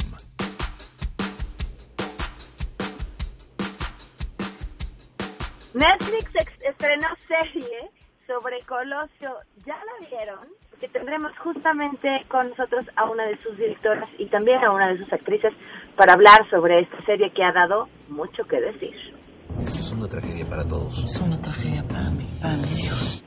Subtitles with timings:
[5.73, 7.89] Netflix estrenó serie
[8.27, 9.37] sobre Colosio.
[9.65, 10.45] ¿Ya la vieron?
[10.79, 14.99] Que tendremos justamente con nosotros a una de sus directoras y también a una de
[14.99, 15.51] sus actrices
[15.95, 19.16] para hablar sobre esta serie que ha dado mucho que decir.
[19.59, 21.03] Esto es una tragedia para todos.
[21.03, 23.23] Es una tragedia para mí, para mis hijos.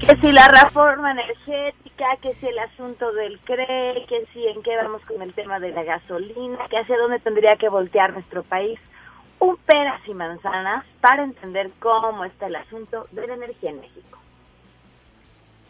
[0.00, 4.76] Que si la reforma energética, que si el asunto del CRE, que si en qué
[4.76, 8.78] vamos con el tema de la gasolina, que hacia dónde tendría que voltear nuestro país.
[9.38, 14.18] Un peras y manzanas para entender cómo está el asunto de la energía en México.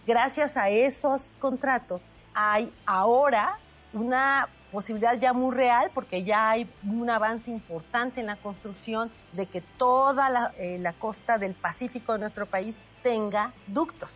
[0.06, 2.00] Gracias a esos contratos
[2.34, 3.58] hay ahora
[3.92, 9.46] una posibilidad ya muy real porque ya hay un avance importante en la construcción de
[9.46, 14.10] que toda la, eh, la costa del Pacífico de nuestro país tenga ductos.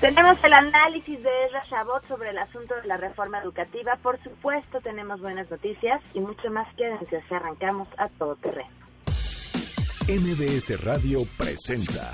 [0.00, 3.96] Tenemos el análisis de Ezra Shabot sobre el asunto de la reforma educativa.
[4.02, 6.66] Por supuesto, tenemos buenas noticias y mucho más.
[6.74, 8.70] Quédense así arrancamos a todo terreno.
[10.08, 12.10] MBS Radio presenta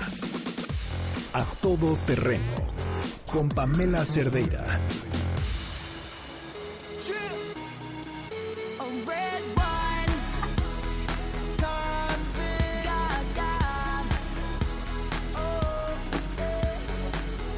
[1.33, 2.41] A Todo Terreno
[3.31, 4.63] con Pamela Cerdeira.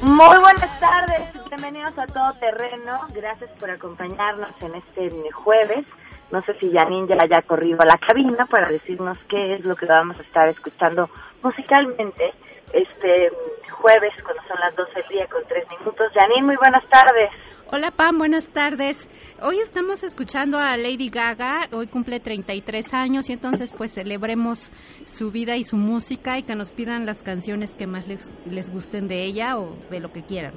[0.02, 3.06] Muy buenas tardes, bienvenidos a Todo Terreno.
[3.14, 5.86] Gracias por acompañarnos en este jueves.
[6.32, 9.76] No sé si Janine ya haya corrido a la cabina para decirnos qué es lo
[9.76, 11.08] que vamos a estar escuchando
[11.42, 12.32] musicalmente
[12.72, 13.30] este
[13.70, 16.06] jueves cuando son las 12 del día con 3 minutos.
[16.14, 17.30] Janine, muy buenas tardes.
[17.72, 19.08] Hola Pam, buenas tardes.
[19.40, 24.72] Hoy estamos escuchando a Lady Gaga, hoy cumple 33 años y entonces pues celebremos
[25.04, 28.70] su vida y su música y que nos pidan las canciones que más les, les
[28.72, 30.54] gusten de ella o de lo que quieran.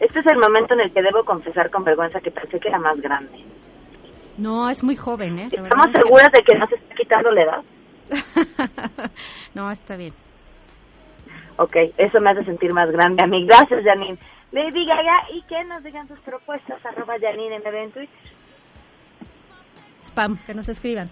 [0.00, 2.78] Este es el momento en el que debo confesar con vergüenza que pensé que era
[2.78, 3.44] más grande.
[4.36, 5.48] No, es muy joven, ¿eh?
[5.50, 7.62] ¿Estamos seguras de que no se está quitando la edad?
[9.54, 10.12] no, está bien.
[11.58, 13.46] Ok, eso me hace sentir más grande a mí.
[13.46, 14.18] Gracias, Janine.
[14.52, 18.30] Lady Gaga y que nos digan sus propuestas, arroba Janine MB en Twitter.
[20.02, 21.10] Spam, que nos escriban.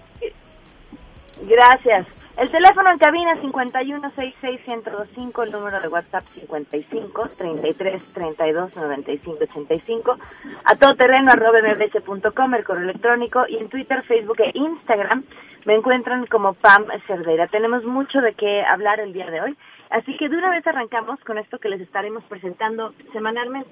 [1.42, 2.06] Gracias.
[2.36, 10.18] El teléfono en cabina 5166125, el número de WhatsApp 55 33 32 95 85,
[10.64, 15.24] a todoterreno arroba mbs.com, el correo electrónico y en Twitter, Facebook e Instagram
[15.64, 17.46] me encuentran como Pam Cerdera.
[17.46, 19.56] Tenemos mucho de qué hablar el día de hoy.
[19.90, 23.70] Así que de una vez arrancamos con esto que les estaremos presentando semanalmente.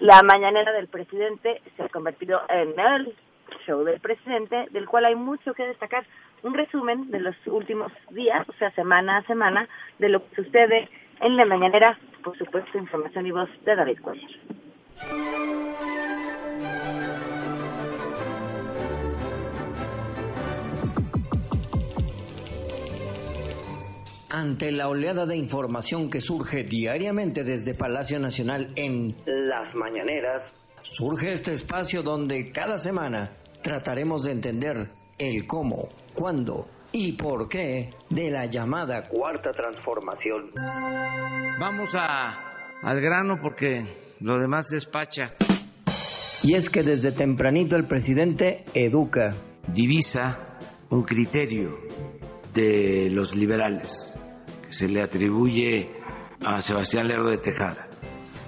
[0.00, 3.14] La mañanera del presidente se ha convertido en el
[3.66, 6.04] show del presidente, del cual hay mucho que destacar.
[6.42, 9.68] Un resumen de los últimos días, o sea, semana a semana,
[9.98, 10.88] de lo que sucede
[11.20, 14.30] en la mañanera, por supuesto, información y voz de David Cuellar.
[24.36, 30.52] Ante la oleada de información que surge diariamente desde Palacio Nacional en Las Mañaneras,
[30.82, 33.32] surge este espacio donde cada semana
[33.62, 34.88] trataremos de entender
[35.18, 40.50] el cómo, cuándo y por qué de la llamada cuarta transformación.
[41.58, 42.34] Vamos a,
[42.82, 43.86] al grano porque
[44.20, 45.32] lo demás despacha.
[46.42, 49.32] Y es que desde tempranito el presidente educa.
[49.66, 50.58] Divisa
[50.90, 51.78] un criterio
[52.54, 54.16] de los liberales
[54.68, 55.90] se le atribuye
[56.44, 57.88] a Sebastián Lerdo de Tejada,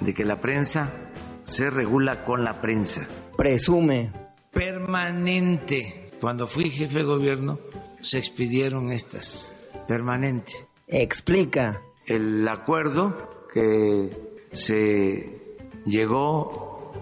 [0.01, 1.11] de que la prensa
[1.45, 3.07] se regula con la prensa.
[3.37, 4.13] Presume.
[4.53, 6.11] Permanente.
[6.21, 7.59] Cuando fui jefe de gobierno
[8.01, 9.55] se expidieron estas.
[9.87, 10.53] Permanente.
[10.87, 11.81] Explica.
[12.07, 14.11] El acuerdo que
[14.53, 16.93] se llegó,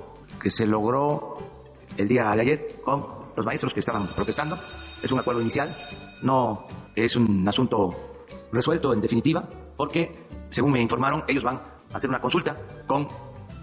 [0.43, 1.37] que se logró
[1.97, 3.06] el día de ayer con
[3.37, 4.57] los maestros que estaban protestando,
[5.03, 5.69] es un acuerdo inicial,
[6.22, 8.06] no es un asunto
[8.57, 12.57] resuelto en definitiva, porque, según me informaron, ellos van a hacer una consulta
[12.87, 13.07] con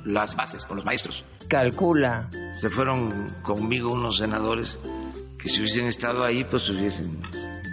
[0.05, 1.25] las bases, con los maestros.
[1.47, 2.29] Calcula.
[2.59, 4.79] Se fueron conmigo unos senadores
[5.37, 7.19] que si hubiesen estado ahí, pues hubiesen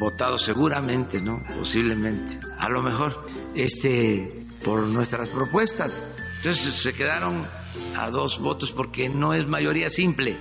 [0.01, 1.43] votado seguramente, ¿no?
[1.59, 2.41] Posiblemente.
[2.59, 6.09] A lo mejor, este, por nuestras propuestas.
[6.39, 7.43] Entonces se quedaron
[7.97, 10.39] a dos votos porque no es mayoría simple.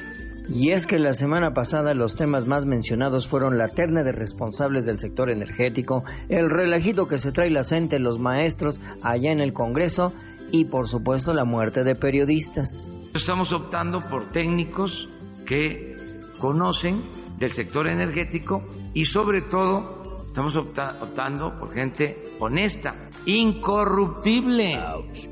[0.51, 4.85] Y es que la semana pasada los temas más mencionados fueron la terna de responsables
[4.85, 9.53] del sector energético, el relajito que se trae la gente los maestros allá en el
[9.53, 10.11] Congreso
[10.51, 12.97] y por supuesto la muerte de periodistas.
[13.13, 15.07] Estamos optando por técnicos
[15.45, 15.91] que
[16.39, 17.03] conocen
[17.37, 18.63] del sector energético
[18.95, 22.95] y sobre todo estamos optando por gente honesta,
[23.25, 24.79] incorruptible.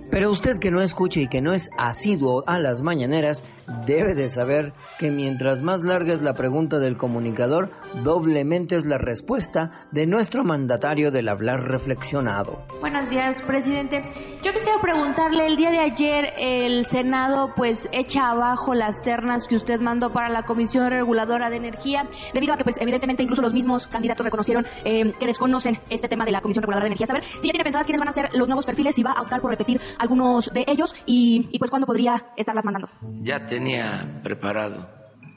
[0.09, 3.43] Pero usted que no escuche y que no es asiduo a las mañaneras,
[3.85, 7.71] debe de saber que mientras más larga es la pregunta del comunicador,
[8.03, 12.63] doblemente es la respuesta de nuestro mandatario del hablar reflexionado.
[12.79, 14.03] Buenos días, presidente.
[14.43, 19.55] Yo quisiera preguntarle, el día de ayer el Senado pues echa abajo las ternas que
[19.55, 23.53] usted mandó para la Comisión Reguladora de Energía, debido a que pues evidentemente incluso los
[23.53, 27.07] mismos candidatos reconocieron eh, que desconocen este tema de la Comisión Reguladora de Energía.
[27.07, 29.21] Saber si ya tiene pensadas quiénes van a ser los nuevos perfiles, y va a
[29.21, 32.89] optar por repetir algunos de ellos y, y pues cuándo podría estarlas mandando.
[33.21, 34.87] Ya tenía preparado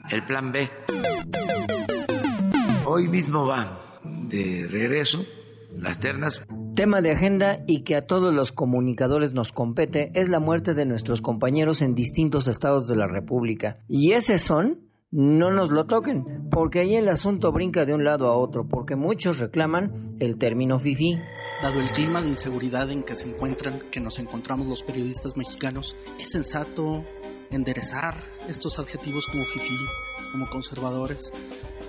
[0.09, 0.69] el plan B.
[2.85, 5.19] Hoy mismo va de regreso
[5.77, 6.45] las ternas.
[6.75, 10.85] Tema de agenda y que a todos los comunicadores nos compete es la muerte de
[10.85, 13.77] nuestros compañeros en distintos estados de la República.
[13.87, 18.27] Y ese son no nos lo toquen, porque ahí el asunto brinca de un lado
[18.27, 21.19] a otro, porque muchos reclaman el término FIFI.
[21.61, 25.97] Dado el clima de inseguridad en que se encuentran, que nos encontramos los periodistas mexicanos,
[26.17, 27.03] es sensato
[27.51, 28.15] enderezar
[28.47, 29.75] estos adjetivos como FIFI,
[30.31, 31.33] como conservadores,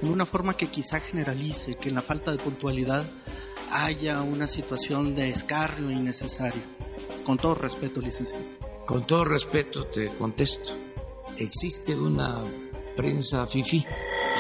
[0.03, 3.05] en una forma que quizá generalice que en la falta de puntualidad
[3.71, 6.63] haya una situación de escarnio innecesario.
[7.25, 8.45] Con todo respeto, licenciado.
[8.85, 10.75] Con todo respeto te contesto.
[11.39, 12.45] Existe una
[12.95, 13.87] prensa FIFI.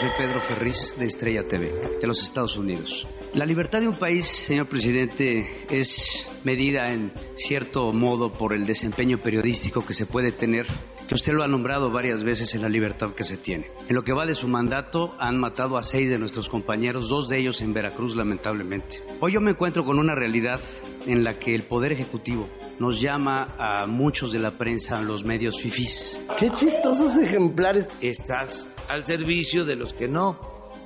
[0.02, 3.06] Soy Pedro Ferriz de Estrella TV, de los Estados Unidos.
[3.34, 9.20] La libertad de un país, señor presidente, es medida en cierto modo por el desempeño
[9.20, 10.66] periodístico que se puede tener,
[11.06, 13.70] que usted lo ha nombrado varias veces en la libertad que se tiene.
[13.88, 17.28] En lo que va de su mandato, han matado a seis de nuestros compañeros, dos
[17.28, 19.00] de ellos en Veracruz, lamentablemente.
[19.20, 20.60] Hoy yo me encuentro con una realidad
[21.06, 22.48] en la que el Poder Ejecutivo
[22.80, 26.20] nos llama a muchos de la prensa, a los medios FIFIs.
[26.40, 27.86] ¡Qué chistosos ejemplares!
[28.00, 30.38] Estás al servicio de los que no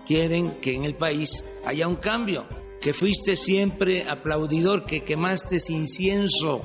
[0.06, 2.46] quieren que en el país haya un cambio,
[2.80, 6.60] que fuiste siempre aplaudidor, que quemaste incienso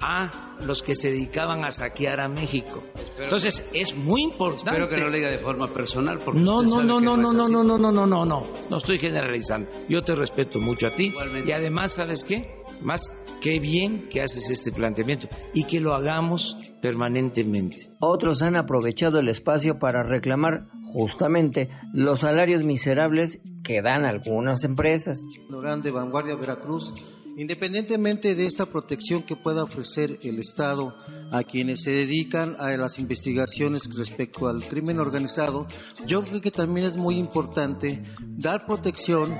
[0.00, 2.82] a los que se dedicaban a saquear a México.
[3.18, 4.70] Entonces es muy importante.
[4.70, 6.18] Espero que no lo diga de forma personal.
[6.24, 8.98] Porque no, no, no, no, no, no, no, no, no, no, no, no, no estoy
[8.98, 9.68] generalizando.
[9.88, 11.50] Yo te respeto mucho a ti Igualmente.
[11.50, 12.55] y además, ¿sabes qué?
[12.82, 17.76] Más, qué bien que haces este planteamiento y que lo hagamos permanentemente.
[18.00, 25.20] Otros han aprovechado el espacio para reclamar justamente los salarios miserables que dan algunas empresas.
[25.48, 26.94] Durán de Vanguardia Veracruz,
[27.36, 30.94] independientemente de esta protección que pueda ofrecer el Estado
[31.30, 35.66] a quienes se dedican a las investigaciones respecto al crimen organizado,
[36.06, 39.34] yo creo que también es muy importante dar protección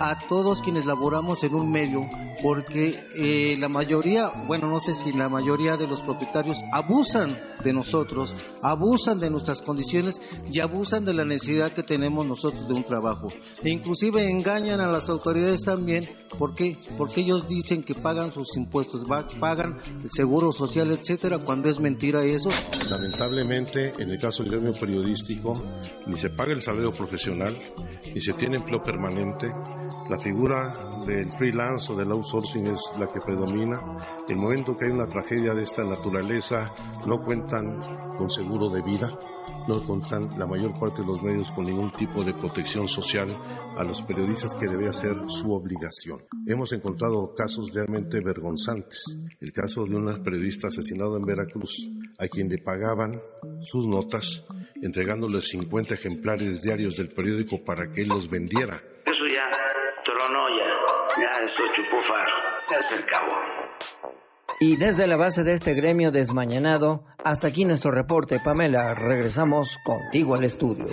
[0.00, 2.08] a todos quienes laboramos en un medio,
[2.42, 7.74] porque eh, la mayoría, bueno, no sé si la mayoría de los propietarios abusan de
[7.74, 10.20] nosotros, abusan de nuestras condiciones
[10.50, 13.28] y abusan de la necesidad que tenemos nosotros de un trabajo.
[13.62, 16.08] E inclusive engañan a las autoridades también,
[16.38, 16.78] ¿por qué?
[16.96, 19.04] Porque ellos dicen que pagan sus impuestos,
[19.38, 22.48] pagan el seguro social, etcétera, cuando es mentira eso.
[22.90, 25.62] Lamentablemente, en el caso del gremio periodístico,
[26.06, 27.54] ni se paga el salario profesional,
[28.14, 29.52] ni se tiene empleo permanente.
[30.10, 30.74] La figura
[31.06, 33.80] del freelance o del outsourcing es la que predomina.
[34.28, 36.74] El momento que hay una tragedia de esta naturaleza,
[37.06, 39.16] no cuentan con seguro de vida,
[39.68, 43.28] no cuentan la mayor parte de los medios con ningún tipo de protección social
[43.78, 46.24] a los periodistas que debe ser su obligación.
[46.44, 49.16] Hemos encontrado casos realmente vergonzantes.
[49.38, 53.20] El caso de un periodista asesinado en Veracruz, a quien le pagaban
[53.60, 54.44] sus notas,
[54.82, 58.82] entregándole 50 ejemplares diarios del periódico para que él los vendiera.
[59.06, 59.69] Eso ya
[61.60, 62.30] ya, ya eso chupó faro,
[62.70, 63.36] ya se acabó.
[64.60, 68.94] Y desde la base de este gremio desmañanado, hasta aquí nuestro reporte, Pamela.
[68.94, 70.86] Regresamos contigo al estudio.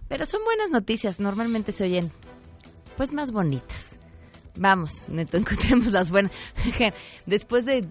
[0.08, 2.10] Pero son buenas noticias, normalmente se oyen
[2.96, 4.00] pues más bonitas.
[4.58, 6.32] Vamos, neto, encontremos las buenas.
[7.26, 7.82] Después de,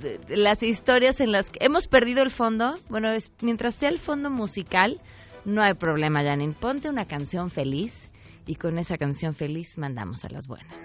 [0.00, 3.98] de- las historias en las que hemos perdido el fondo, bueno, es, mientras sea el
[3.98, 5.00] fondo musical,
[5.44, 6.52] no hay problema, Janine.
[6.54, 8.08] Ponte una canción feliz
[8.46, 10.76] y con esa canción feliz mandamos a las buenas.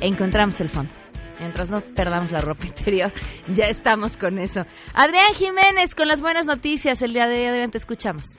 [0.00, 0.92] Encontramos el fondo.
[1.40, 3.12] Mientras no perdamos la ropa interior,
[3.52, 4.62] ya estamos con eso.
[4.94, 7.00] Adrián Jiménez con las buenas noticias.
[7.02, 8.38] El día de hoy, Adrián, escuchamos.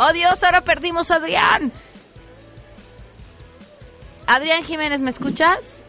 [0.00, 0.44] ¡Oh Dios!
[0.44, 1.72] Ahora perdimos a Adrián.
[4.28, 5.82] Adrián Jiménez, ¿me escuchas?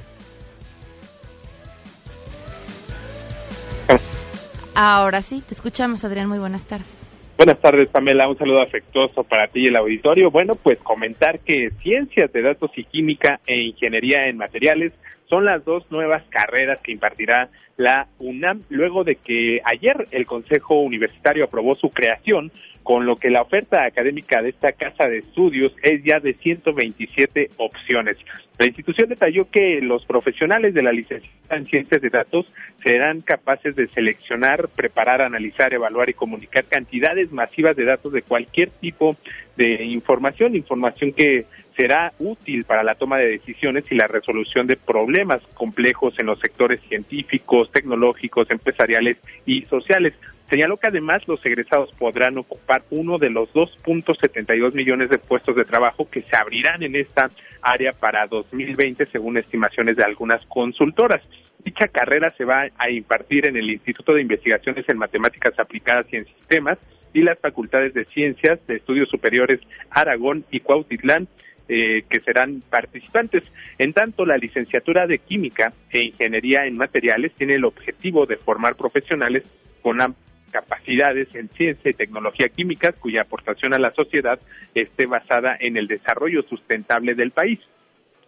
[4.74, 6.28] Ahora sí, te escuchamos, Adrián.
[6.28, 7.06] Muy buenas tardes.
[7.38, 8.28] Buenas tardes, Pamela.
[8.28, 10.32] Un saludo afectuoso para ti y el auditorio.
[10.32, 14.92] Bueno, pues comentar que Ciencias de Datos y Química e Ingeniería en Materiales
[15.30, 20.82] son las dos nuevas carreras que impartirá la UNAM luego de que ayer el Consejo
[20.82, 22.52] Universitario aprobó su creación,
[22.84, 27.50] con lo que la oferta académica de esta casa de estudios es ya de 127
[27.58, 28.18] opciones.
[28.58, 32.46] La institución detalló que los profesionales de la licenciatura en Ciencias de Datos
[32.84, 38.70] serán capaces de seleccionar, preparar, analizar, evaluar y comunicar cantidades masivas de datos de cualquier
[38.70, 39.16] tipo
[39.56, 41.46] de información, información que
[41.76, 46.40] será útil para la toma de decisiones y la resolución de problemas complejos en los
[46.40, 50.14] sectores científicos, tecnológicos, empresariales y sociales.
[50.50, 55.64] Señaló que además los egresados podrán ocupar uno de los 2.72 millones de puestos de
[55.64, 57.28] trabajo que se abrirán en esta
[57.62, 61.22] área para 2020, según estimaciones de algunas consultoras.
[61.64, 66.16] Dicha carrera se va a impartir en el Instituto de Investigaciones en Matemáticas Aplicadas y
[66.16, 66.80] en Sistemas
[67.14, 69.60] y las Facultades de Ciencias de Estudios Superiores
[69.92, 71.28] Aragón y Cuautitlán,
[71.68, 73.44] eh, que serán participantes.
[73.78, 78.76] En tanto, la licenciatura de Química e Ingeniería en Materiales tiene el objetivo de formar
[78.76, 79.44] profesionales
[79.84, 80.02] con
[80.50, 84.40] capacidades en ciencia y tecnología química cuya aportación a la sociedad
[84.74, 87.60] esté basada en el desarrollo sustentable del país.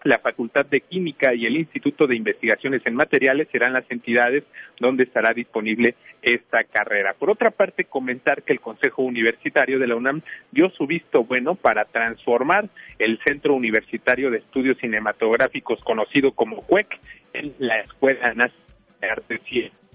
[0.03, 4.43] La Facultad de Química y el Instituto de Investigaciones en Materiales serán las entidades
[4.79, 7.13] donde estará disponible esta carrera.
[7.17, 11.53] Por otra parte, comentar que el Consejo Universitario de la UNAM dio su visto bueno
[11.53, 16.99] para transformar el Centro Universitario de Estudios Cinematográficos, conocido como CUEC,
[17.33, 18.53] en la Escuela Nacional
[18.99, 19.41] de Artes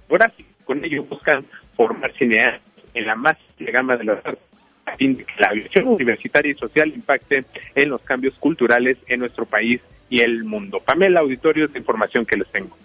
[0.06, 0.56] Cinematográficas.
[0.64, 1.44] Con ello buscan
[1.76, 4.46] formar cineastas en la más amplia gama de los artes
[4.86, 7.40] a fin de que la visión universitaria y social impacte
[7.74, 10.78] en los cambios culturales en nuestro país y el mundo.
[10.84, 12.76] Pamela, auditorio de información que les tengo.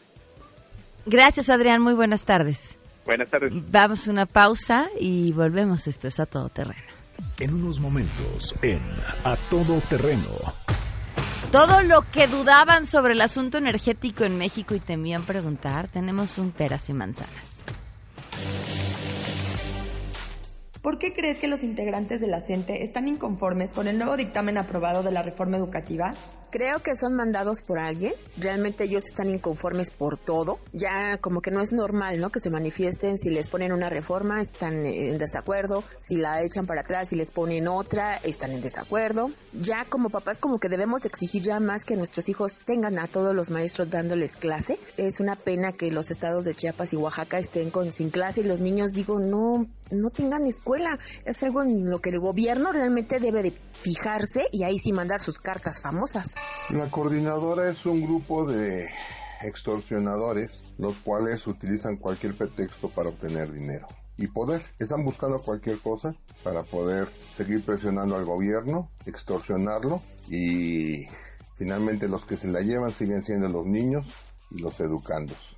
[1.05, 1.81] Gracias, Adrián.
[1.81, 2.77] Muy buenas tardes.
[3.05, 3.53] Buenas tardes.
[3.71, 5.87] Vamos a una pausa y volvemos.
[5.87, 6.81] Esto es a todo terreno.
[7.39, 8.79] En unos momentos, en
[9.23, 10.29] A Todo Terreno,
[11.49, 16.51] Todo lo que dudaban sobre el asunto energético en México y temían preguntar, tenemos un
[16.51, 17.60] peras y manzanas.
[20.81, 24.57] ¿Por qué crees que los integrantes de la CENTE están inconformes con el nuevo dictamen
[24.57, 26.11] aprobado de la reforma educativa?
[26.49, 28.13] Creo que son mandados por alguien.
[28.35, 30.57] Realmente ellos están inconformes por todo.
[30.73, 32.31] Ya como que no es normal, ¿no?
[32.31, 35.83] Que se manifiesten si les ponen una reforma, están en desacuerdo.
[35.99, 39.29] Si la echan para atrás, si les ponen otra, están en desacuerdo.
[39.53, 43.35] Ya como papás como que debemos exigir ya más que nuestros hijos tengan a todos
[43.35, 44.79] los maestros dándoles clase.
[44.97, 48.45] Es una pena que los estados de Chiapas y Oaxaca estén con sin clase y
[48.45, 50.97] los niños digo, no no tengan escuela.
[51.25, 55.21] Es algo en lo que el gobierno realmente debe de fijarse y ahí sí mandar
[55.21, 56.35] sus cartas famosas.
[56.69, 58.89] La coordinadora es un grupo de
[59.43, 64.61] extorsionadores, los cuales utilizan cualquier pretexto para obtener dinero y poder.
[64.79, 71.05] Están buscando cualquier cosa para poder seguir presionando al gobierno, extorsionarlo y
[71.57, 74.05] finalmente los que se la llevan siguen siendo los niños
[74.51, 75.57] y los educandos.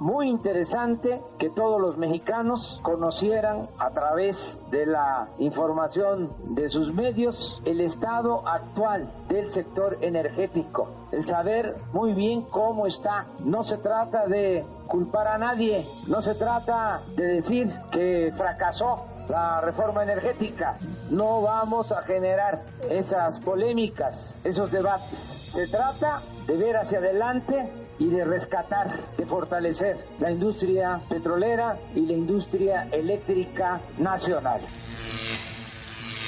[0.00, 7.60] muy interesante que todos los mexicanos conocieran a través de la información de sus medios
[7.66, 13.26] el estado actual del sector energético, el saber muy bien cómo está.
[13.40, 19.60] No se trata de culpar a nadie, no se trata de decir que fracasó la
[19.60, 20.76] reforma energética.
[21.10, 25.18] No vamos a generar esas polémicas, esos debates.
[25.52, 27.68] Se trata de ver hacia adelante
[27.98, 34.60] y de rescatar, de fortalecer la industria petrolera y la industria eléctrica nacional.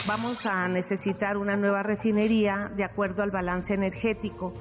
[0.06, 4.52] Vamos a necesitar una nueva refinería de acuerdo al balance energético.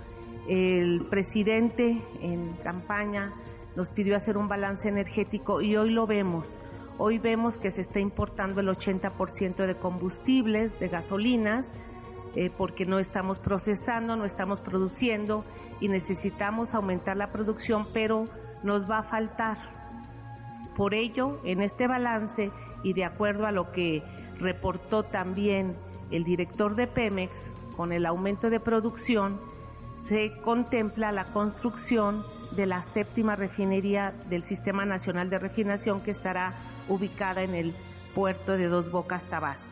[0.48, 3.32] El presidente en campaña
[3.76, 6.48] nos pidió hacer un balance energético y hoy lo vemos.
[7.04, 11.72] Hoy vemos que se está importando el 80% de combustibles, de gasolinas,
[12.36, 15.44] eh, porque no estamos procesando, no estamos produciendo
[15.80, 18.26] y necesitamos aumentar la producción, pero
[18.62, 19.58] nos va a faltar.
[20.78, 22.52] Por ello, en este balance
[22.84, 24.04] y de acuerdo a lo que
[24.38, 25.76] reportó también
[26.12, 29.42] el director de Pemex, con el aumento de producción,
[30.04, 32.24] se contempla la construcción
[32.56, 36.54] de la séptima refinería del Sistema Nacional de Refinación que estará
[36.92, 37.74] ubicada en el
[38.14, 39.72] puerto de Dos Bocas, Tabasco.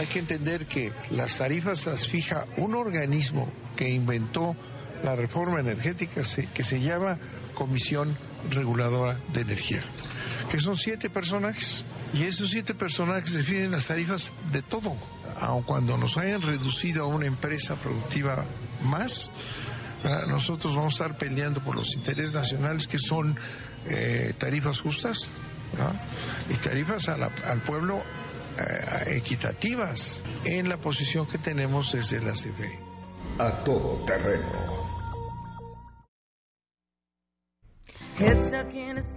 [0.00, 4.56] Hay que entender que las tarifas las fija un organismo que inventó
[5.04, 7.18] la reforma energética que se llama
[7.54, 8.16] Comisión
[8.50, 9.82] Reguladora de Energía,
[10.50, 11.84] que son siete personajes.
[12.12, 14.96] Y esos siete personajes definen las tarifas de todo.
[15.40, 18.44] Aun cuando nos hayan reducido a una empresa productiva
[18.82, 19.30] más,
[20.26, 23.38] nosotros vamos a estar peleando por los intereses nacionales que son
[23.86, 25.28] eh, tarifas justas
[26.48, 28.02] y tarifas al pueblo
[28.58, 32.78] eh, equitativas en la posición que tenemos desde la CFE.
[33.38, 34.83] A todo terreno.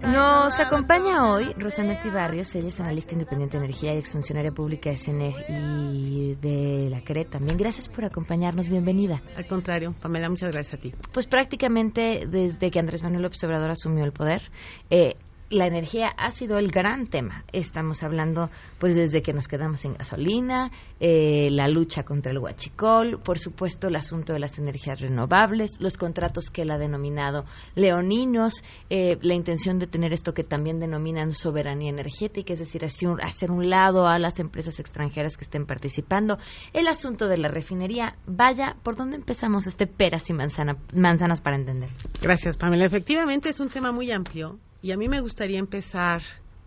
[0.02, 4.96] Nos acompaña hoy Rosanetti Barrios, ella es analista independiente de energía y exfuncionaria pública de
[4.96, 7.56] CENER y de la CRE también.
[7.56, 9.22] Gracias por acompañarnos, bienvenida.
[9.36, 10.92] Al contrario, Pamela, muchas gracias a ti.
[11.12, 14.50] Pues prácticamente desde que Andrés Manuel López Obrador asumió el poder,
[14.90, 15.14] eh,
[15.50, 17.44] la energía ha sido el gran tema.
[17.52, 23.20] Estamos hablando, pues, desde que nos quedamos sin gasolina, eh, la lucha contra el huachicol,
[23.20, 28.62] por supuesto, el asunto de las energías renovables, los contratos que él ha denominado leoninos,
[28.90, 33.70] eh, la intención de tener esto que también denominan soberanía energética, es decir, hacer un
[33.70, 36.38] lado a las empresas extranjeras que estén participando,
[36.72, 38.16] el asunto de la refinería.
[38.26, 41.90] Vaya, ¿por dónde empezamos este peras y manzanas para entender?
[42.20, 42.84] Gracias, Pamela.
[42.84, 46.22] Efectivamente, es un tema muy amplio y a mí me gustaría empezar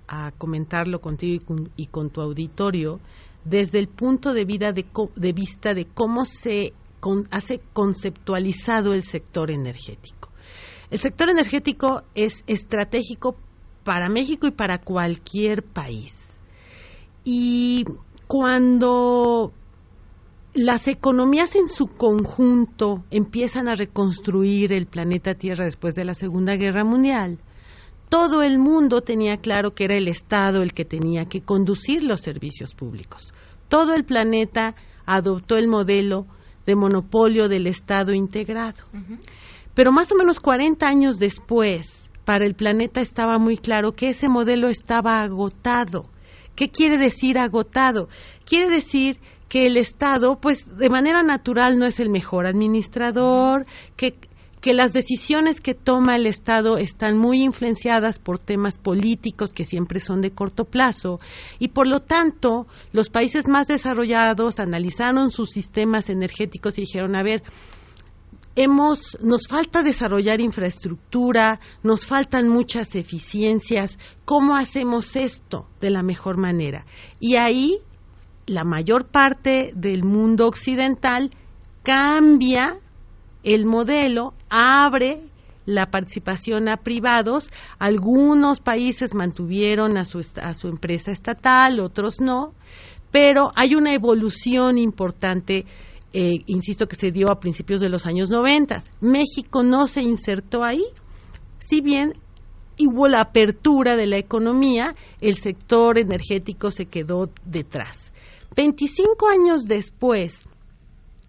[0.08, 3.00] a comentarlo contigo y con, tu auditorio
[3.46, 6.74] desde el punto de, vida de, vista de cómo se
[7.32, 10.30] hace conceptualizado el sector energético.
[10.90, 13.38] El sector energético es estratégico
[13.86, 16.38] para México y para cualquier país.
[17.24, 17.86] Y
[18.28, 19.54] cuando
[20.54, 26.58] las economías en su conjunto empiezan a reconstruir el planeta Tierra después de la Segunda
[26.58, 27.40] Guerra Mundial,
[28.12, 32.20] todo el mundo tenía claro que era el Estado el que tenía que conducir los
[32.20, 33.34] servicios públicos.
[33.70, 36.28] Todo el planeta adoptó el modelo
[36.66, 38.84] de monopolio del Estado integrado.
[39.74, 44.28] Pero más o menos 40 años después, para el planeta estaba muy claro que ese
[44.28, 46.10] modelo estaba agotado.
[46.54, 48.10] ¿Qué quiere decir agotado?
[48.44, 54.16] Quiere decir que el Estado, pues de manera natural no es el mejor administrador, que
[54.62, 60.00] que las decisiones que toma el Estado están muy influenciadas por temas políticos que siempre
[60.00, 61.20] son de corto plazo
[61.58, 67.24] y por lo tanto los países más desarrollados analizaron sus sistemas energéticos y dijeron, a
[67.24, 67.42] ver,
[68.56, 76.38] hemos nos falta desarrollar infraestructura, nos faltan muchas eficiencias, ¿cómo hacemos esto de la mejor
[76.38, 76.86] manera?
[77.20, 77.80] Y ahí
[78.46, 81.32] la mayor parte del mundo occidental
[81.82, 82.80] cambia
[83.44, 85.22] el modelo abre
[85.66, 87.50] la participación a privados.
[87.80, 92.54] Algunos países mantuvieron a su, a su empresa estatal, otros no,
[93.12, 95.66] pero hay una evolución importante,
[96.14, 98.84] eh, insisto, que se dio a principios de los años 90.
[99.02, 100.84] México no se insertó ahí,
[101.60, 102.14] si bien
[102.80, 108.12] hubo la apertura de la economía, el sector energético se quedó detrás.
[108.56, 110.48] 25 años después,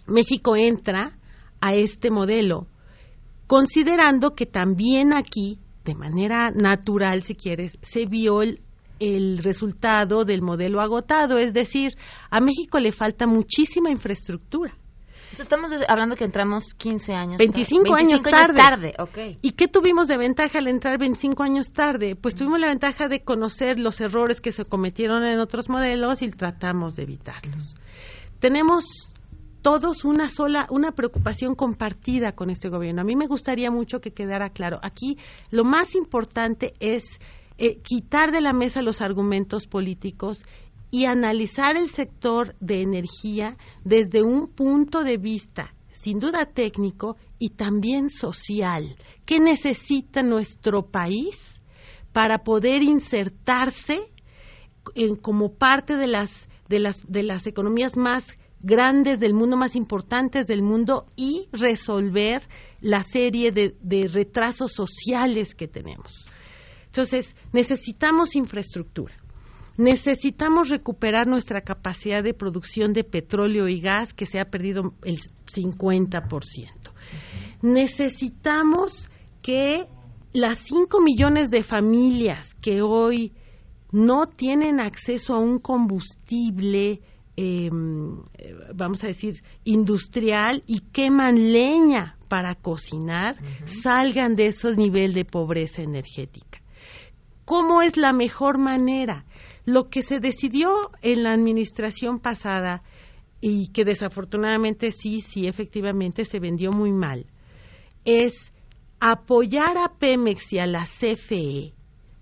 [0.07, 1.17] México entra
[1.63, 2.67] a este modelo,
[3.47, 8.59] considerando que también aquí, de manera natural, si quieres, se vio el,
[9.39, 11.93] resultado del modelo agotado, es decir,
[12.31, 14.77] a México le falta muchísima infraestructura.
[15.39, 18.01] estamos hablando que entramos 15 años 25, tarde.
[18.01, 18.95] años tarde.
[19.43, 22.15] ¿Y qué tuvimos de ventaja al entrar 25 años tarde?
[22.15, 26.31] Pues tuvimos la ventaja de conocer los errores que se cometieron en otros modelos y
[26.31, 27.75] tratamos de evitarlos.
[28.39, 29.12] Tenemos
[29.63, 33.01] todos una sola, una preocupación compartida con este gobierno.
[33.01, 34.79] A mí me gustaría mucho que quedara claro.
[34.83, 35.19] Aquí
[35.51, 37.21] lo más importante es
[37.59, 40.45] eh, quitar de la mesa los argumentos políticos
[40.91, 47.51] y analizar el sector de energía desde un punto de vista sin duda técnico y
[47.51, 48.97] también social.
[49.25, 51.61] ¿Qué necesita nuestro país
[52.13, 54.11] para poder insertarse
[54.97, 59.77] en, como parte de las, de, las, de las economías más grandes del mundo, más
[59.77, 62.49] importantes del mundo y resolver
[62.81, 66.27] la serie de, retrasos sociales que tenemos?
[66.87, 69.15] Entonces, necesitamos infraestructura.
[69.79, 75.19] Necesitamos recuperar nuestra capacidad de producción de petróleo y gas que se ha perdido el
[75.19, 76.69] 50%.
[77.63, 79.09] Necesitamos
[79.43, 79.87] que
[80.33, 83.33] las 5 millones de familias que hoy
[83.93, 87.03] no tienen acceso a un combustible,
[87.37, 88.23] em,
[88.75, 95.83] vamos a decir, industrial y queman leña para cocinar, salgan de ese nivel de pobreza
[95.83, 96.61] energética.
[97.45, 99.25] ¿Cómo es la mejor manera?
[99.65, 102.83] Lo que se decidió en la administración pasada
[103.41, 107.27] y que desafortunadamente sí, sí, efectivamente se vendió muy mal,
[108.05, 108.53] es
[109.01, 111.75] apoyar a Pemex y a la CFE,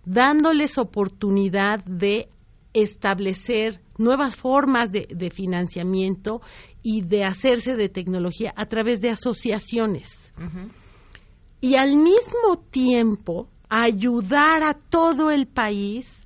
[0.04, 2.28] dándoles oportunidad de
[2.72, 6.40] establecer nuevas formas de, de, financiamiento
[6.82, 10.32] y de hacerse de tecnología a través de asociaciones.
[11.60, 16.24] Y al mismo tiempo ayudar a todo el país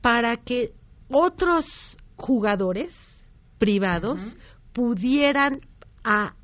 [0.00, 0.74] para que
[1.10, 3.22] otros jugadores
[3.58, 4.20] privados
[4.72, 5.60] pudieran
[6.04, 6.34] a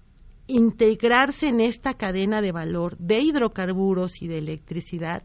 [0.46, 5.24] integrarse en esta cadena de valor de hidrocarburos y de electricidad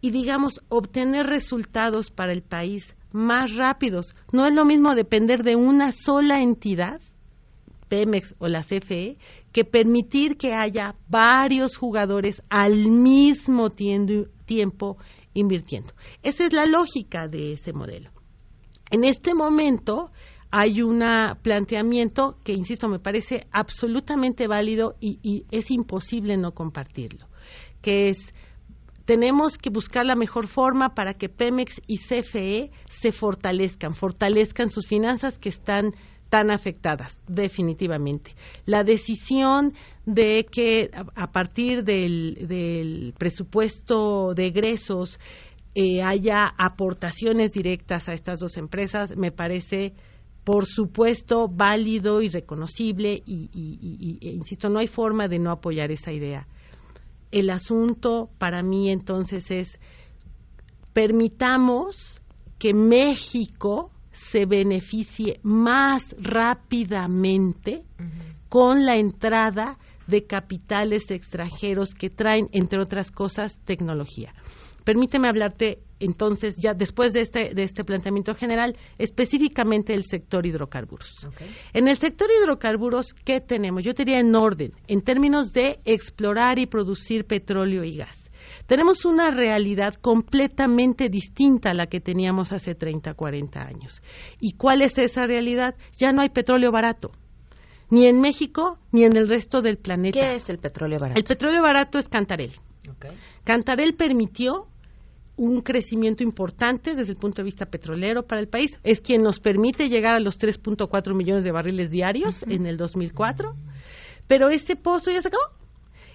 [0.00, 4.14] y digamos obtener resultados para el país más rápidos.
[4.32, 7.00] No es lo mismo depender de una sola entidad,
[7.88, 9.18] Pemex o la CFE,
[9.52, 14.96] que permitir que haya varios jugadores al mismo tiempo
[15.34, 15.92] invirtiendo.
[16.22, 18.10] Esa es la lógica de ese modelo.
[18.90, 20.10] En este momento
[20.50, 21.02] hay un
[21.42, 27.26] planteamiento que, insisto, me parece absolutamente válido y, y es imposible no compartirlo,
[27.80, 28.34] que es
[29.04, 34.86] tenemos que buscar la mejor forma para que Pemex y CFE se fortalezcan, fortalezcan sus
[34.86, 35.94] finanzas que están
[36.28, 38.34] tan afectadas, definitivamente.
[38.64, 39.74] La decisión
[40.06, 45.18] de que a, partir del, presupuesto de egresos
[45.74, 49.92] eh, haya aportaciones directas a estas dos empresas me parece
[50.44, 56.12] por supuesto válido y reconocible y, e insisto no hay forma de no apoyar esa
[56.12, 56.48] idea
[57.32, 59.80] el asunto para mí entonces es
[60.92, 62.20] permitamos
[62.58, 67.84] que México se beneficie más rápidamente
[68.48, 74.34] con la entrada de capitales extranjeros que traen, entre otras cosas, tecnología.
[74.84, 81.28] Permíteme hablarte entonces, ya después de este, de este planteamiento general, específicamente del sector hidrocarburos.
[81.72, 83.84] En el sector hidrocarburos, ¿qué tenemos?
[83.84, 88.18] Yo diría en orden, en términos de explorar y producir petróleo y gas
[88.66, 94.02] tenemos una realidad completamente distinta a la que teníamos hace 30, 40 años.
[94.40, 95.74] ¿Y cuál es esa realidad?
[95.98, 97.12] Ya no hay petróleo barato
[97.92, 100.18] ni en México ni en el resto del planeta.
[100.18, 101.18] ¿Qué es el petróleo barato?
[101.18, 102.52] El petróleo barato es Cantarel.
[103.44, 104.66] Cantarel permitió
[105.36, 108.78] un crecimiento importante desde el punto de vista petrolero para el país.
[108.84, 113.54] Es quien nos permite llegar a los 3.4 millones de barriles diarios en el 2004.
[114.26, 115.44] Pero ese pozo ya se acabó.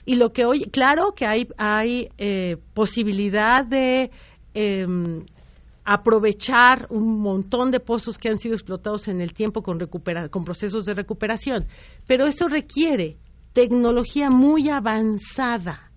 [0.06, 4.10] Y lo que hoy, claro que hay, hay eh, posibilidad de
[4.54, 5.26] em,
[5.84, 10.84] aprovechar un montón de pozos que han sido explotados en el tiempo con, con procesos
[10.86, 11.66] de recuperación,
[12.06, 13.18] pero eso requiere
[13.54, 15.90] tecnología muy avanzada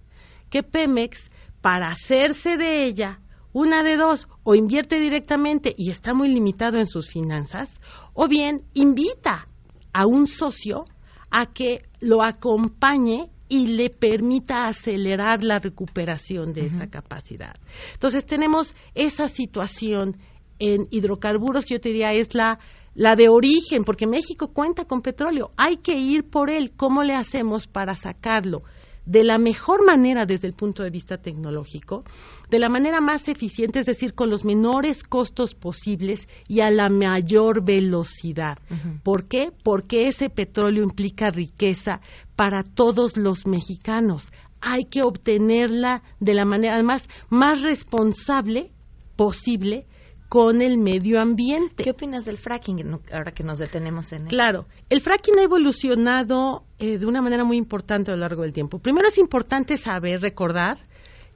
[0.49, 3.21] que Pemex, para hacerse de ella,
[3.53, 7.71] una de dos, o invierte directamente y está muy limitado en sus finanzas,
[8.15, 9.47] o bien invita
[9.93, 10.85] a un socio
[11.31, 17.57] a que lo acompañe y le permita acelerar la recuperación de esa capacidad.
[17.95, 20.19] Entonces tenemos esa situación
[20.61, 22.61] en hidrocarburos, yo te diría, es la,
[22.95, 27.15] la de origen, porque México cuenta con petróleo, hay que ir por él, ¿cómo le
[27.15, 28.63] hacemos para sacarlo?
[29.07, 32.05] De la mejor manera desde el punto de vista tecnológico,
[32.49, 36.89] de la manera más eficiente, es decir, con los menores costos posibles y a la
[36.89, 38.59] mayor velocidad.
[39.03, 39.53] ¿Por qué?
[39.63, 42.01] Porque ese petróleo implica riqueza
[42.37, 44.33] para todos los mexicanos.
[44.61, 48.71] Hay que obtenerla de la manera, más responsable
[49.17, 49.87] posible
[50.31, 51.83] con el medio ambiente.
[51.83, 54.29] ¿Qué opinas del fracking ahora que nos detenemos en él?
[54.29, 58.53] Claro, el fracking ha evolucionado eh, de una manera muy importante a lo largo del
[58.53, 58.79] tiempo.
[58.79, 60.79] Primero es importante saber, recordar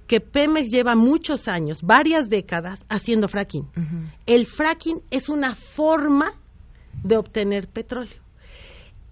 [0.07, 3.68] que Pemex lleva muchos años, varias décadas, haciendo fracking.
[4.26, 6.33] El fracking es una forma
[7.02, 8.23] de obtener petróleo.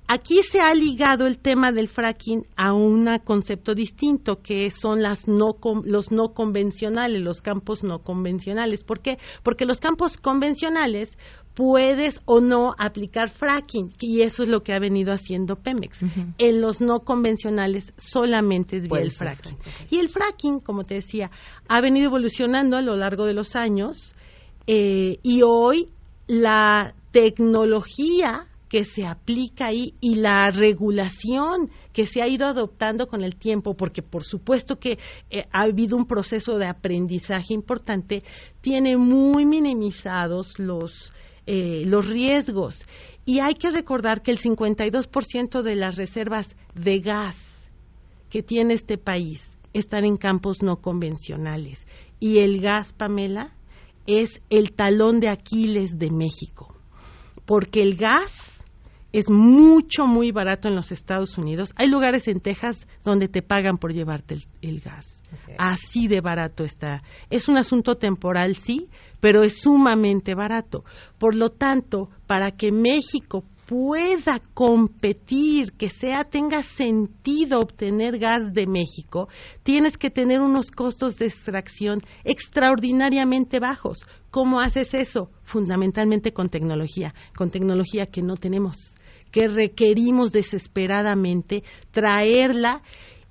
[0.08, 5.26] Aquí se ha ligado el tema del fracking a un concepto distinto, que son las
[5.26, 8.84] no, los no convencionales, los campos no convencionales.
[8.84, 9.18] ¿Por qué?
[9.42, 11.16] Porque los campos convencionales
[11.54, 16.00] puedes o no aplicar fracking y eso es lo que ha venido haciendo Pemex.
[16.38, 19.56] En los no convencionales solamente es vía el fracking.
[19.90, 21.30] Y el fracking, como te decía,
[21.68, 24.14] ha venido evolucionando a lo largo de los años
[24.66, 25.88] eh, y hoy
[26.26, 33.22] la tecnología que se aplica ahí y la regulación que se ha ido adoptando con
[33.22, 38.22] el tiempo, porque por supuesto que eh, ha habido un proceso de aprendizaje importante,
[38.62, 41.12] tiene muy minimizados los
[41.44, 42.78] eh, los riesgos.
[43.26, 47.36] Y hay que recordar que el 52% de las reservas de gas
[48.30, 51.86] que tiene este país están en campos no convencionales.
[52.20, 53.54] Y el gas, Pamela,
[54.06, 56.74] es el talón de Aquiles de México.
[57.44, 58.51] Porque el gas
[59.12, 61.72] es mucho, muy barato en los Estados Unidos.
[61.76, 65.22] Hay lugares en Texas donde te pagan por llevarte el, gas.
[65.58, 67.02] Así de barato está.
[67.30, 68.88] Es un asunto temporal, sí,
[69.20, 70.84] pero es sumamente barato.
[71.18, 78.66] Por lo tanto, para que México pueda competir, que sea tenga sentido obtener gas de
[78.66, 79.28] México,
[79.62, 84.00] tienes que tener unos costos de extracción extraordinariamente bajos.
[84.30, 85.30] ¿Cómo haces eso?
[85.42, 88.94] Fundamentalmente con tecnología, con tecnología que no tenemos,
[89.32, 92.82] que requerimos desesperadamente traerla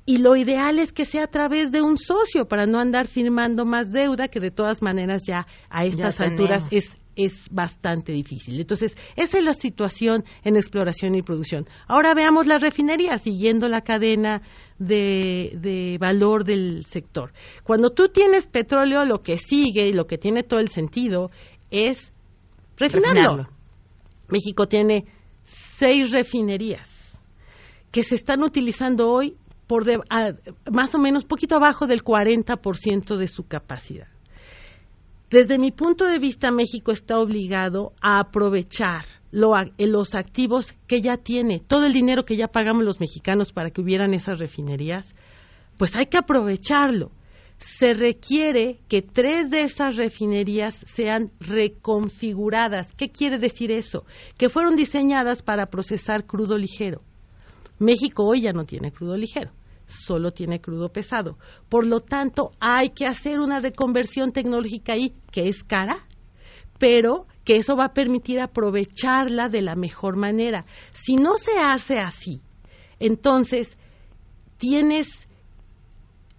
[0.05, 3.65] y lo ideal es que sea a través de un socio para no andar firmando
[3.65, 8.59] más deuda que de todas maneras ya a estas alturas es es bastante difícil.
[8.59, 11.67] Entonces, esa es la situación en exploración y producción.
[11.87, 14.41] Ahora veamos la refinería, siguiendo la cadena
[14.79, 17.33] de, de, valor del sector.
[17.63, 21.31] Cuando tú tienes petróleo, lo que sigue y lo que tiene todo el sentido
[21.69, 22.13] es
[22.77, 23.49] refinarlo.
[24.29, 25.05] México tiene
[25.81, 27.17] seis refinerías
[27.89, 29.83] que se están utilizando hoy por
[30.71, 34.07] más o menos poquito abajo del 40% de su capacidad.
[35.31, 41.59] Desde mi punto de vista, México está obligado a aprovechar los activos que ya tiene,
[41.59, 45.15] todo el dinero que ya pagamos los mexicanos para que hubieran esas refinerías,
[45.79, 47.09] pues hay que aprovecharlo.
[47.61, 52.91] Se requiere que tres de esas refinerías sean reconfiguradas.
[52.93, 54.03] ¿Qué quiere decir eso?
[54.37, 57.01] Que fueron diseñadas para procesar crudo ligero.
[57.77, 59.51] México hoy ya no tiene crudo ligero
[59.91, 61.37] solo tiene crudo pesado.
[61.69, 65.97] Por lo tanto, hay que hacer una reconversión tecnológica ahí que es cara,
[66.79, 70.65] pero que eso va a permitir aprovecharla de la mejor manera.
[70.93, 72.41] Si no se hace así,
[72.99, 73.77] entonces
[74.57, 75.27] tienes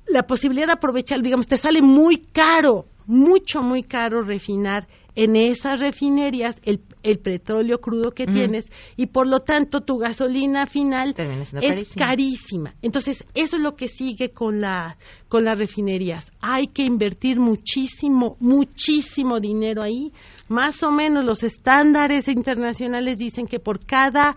[0.07, 5.81] la posibilidad de aprovechar, digamos, te sale muy caro, mucho, muy caro refinar en esas
[5.81, 11.15] refinerías el, el petróleo crudo que tienes y por lo tanto tu gasolina final
[11.61, 12.75] es carísima.
[12.81, 14.97] Entonces, eso es lo que sigue con, la,
[15.29, 16.33] con las refinerías.
[16.41, 20.12] Hay que invertir muchísimo, muchísimo dinero ahí.
[20.49, 24.35] Más o menos los estándares internacionales dicen que por cada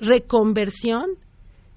[0.00, 1.10] reconversión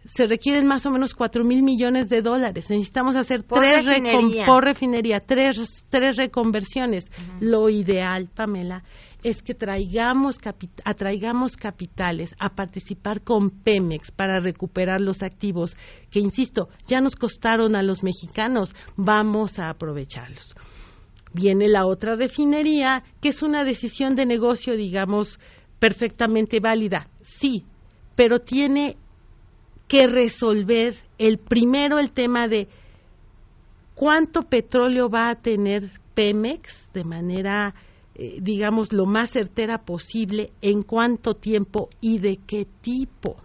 [0.05, 2.69] se requieren más o menos cuatro mil millones de dólares.
[2.69, 4.45] Necesitamos hacer tres refinería.
[4.45, 7.07] por refinería, tres, tres reconversiones.
[7.39, 8.83] Lo ideal, Pamela,
[9.23, 10.37] es que traigamos
[10.85, 15.75] atraigamos capitales a participar con Pemex para recuperar los activos
[16.09, 18.73] que, insisto, ya nos costaron a los mexicanos.
[18.95, 20.55] Vamos a aprovecharlos.
[21.33, 25.39] Viene la otra refinería, que es una decisión de negocio, digamos,
[25.77, 27.07] perfectamente válida.
[27.21, 27.65] Sí,
[28.15, 28.97] pero tiene
[29.89, 32.69] que resolver el primero el tema de
[33.95, 37.73] cuánto petróleo va a tener Pemex de manera,
[38.13, 43.35] eh, digamos, lo más certera posible, en cuánto tiempo y de qué tipo.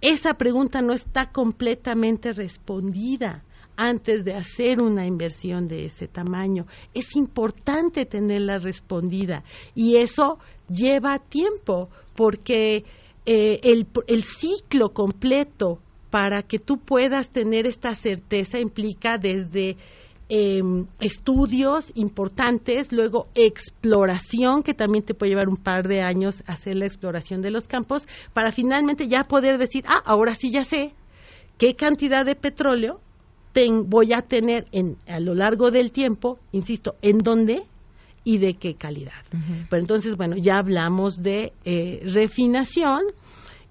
[0.00, 3.44] Esa pregunta no está completamente respondida
[3.76, 6.66] antes de hacer una inversión de ese tamaño.
[6.94, 10.38] Es importante tenerla respondida y eso
[10.68, 12.84] lleva tiempo porque
[13.26, 15.78] eh, el, ciclo completo
[16.10, 19.76] para que tú puedas tener esta certeza implica desde
[20.28, 26.76] em, estudios importantes, luego exploración, que también te puede llevar un par de años hacer
[26.76, 30.94] la exploración de los campos, para finalmente ya poder decir, ah, ahora sí ya sé
[31.58, 33.00] qué cantidad de petróleo
[33.86, 37.62] voy a tener en, a lo largo del tiempo, insisto, en dónde
[38.24, 39.22] y de qué calidad.
[39.68, 43.02] Pero entonces, bueno, ya hablamos de eh, refinación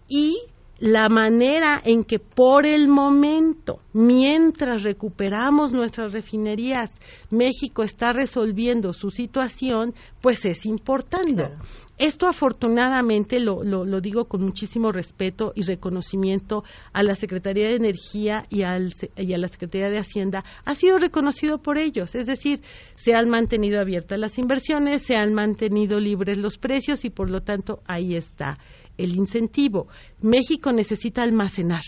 [0.08, 0.38] y
[0.84, 9.10] la manera en que por el momento, mientras recuperamos nuestras refinerías, México está resolviendo su
[9.10, 11.52] situación, pues es importante.
[11.98, 18.46] Esto afortunadamente lo, lo, digo con muchísimo respeto y reconocimiento a la Secretaría de Energía
[18.50, 22.62] y, al, y a la Secretaría de Hacienda, ha sido reconocido por ellos, es decir,
[22.96, 27.42] se han mantenido abiertas las inversiones, se han mantenido libres los precios y por lo
[27.42, 28.58] tanto ahí está
[28.98, 29.88] el incentivo.
[30.22, 31.84] México necesita almacenar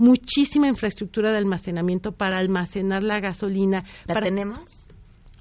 [0.00, 3.84] muchísima infraestructura de almacenamiento para almacenar la gasolina.
[4.06, 4.86] ¿La tenemos?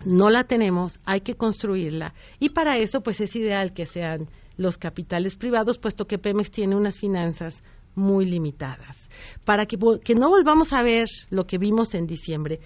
[0.06, 2.14] No la tenemos, hay que construirla.
[2.40, 6.76] Y para eso, pues es ideal que sean los capitales privados, puesto que Pemex tiene
[6.76, 7.64] unas finanzas
[7.96, 9.10] muy limitadas.
[9.46, 12.60] Para que, que no volvamos a ver lo que vimos en diciembre,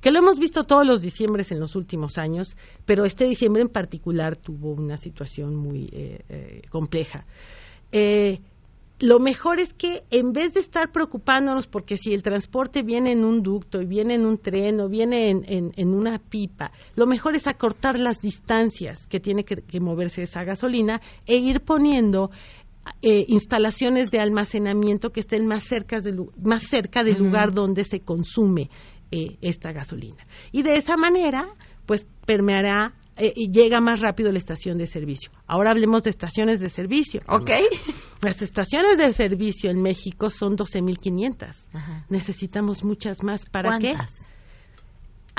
[0.00, 3.68] que lo hemos visto todos los diciembres en los últimos años, pero este diciembre en
[3.68, 7.24] particular tuvo una situación muy eh, eh, compleja
[7.92, 8.40] eh,
[9.00, 13.24] lo mejor es que en vez de estar preocupándonos porque si el transporte viene en
[13.24, 17.46] un ducto y viene en un tren o viene en, una pipa, lo mejor es
[17.46, 22.32] acortar las distancias que tiene que, moverse esa gasolina e ir poniendo
[23.00, 26.00] eh, instalaciones de almacenamiento que estén más cerca,
[26.42, 28.68] más cerca del lugar donde se consume
[29.12, 30.26] eh, esta gasolina.
[30.50, 31.48] Y de esa manera,
[31.86, 35.30] pues permeará eh, y llega más rápido la estación de servicio.
[35.46, 37.20] Ahora hablemos de estaciones de servicio.
[37.28, 37.50] Ok.
[38.22, 41.54] Las estaciones de servicio en México son 12.500.
[42.08, 43.44] Necesitamos muchas más.
[43.46, 44.28] ¿Para ¿Cuántas?
[44.28, 44.37] qué?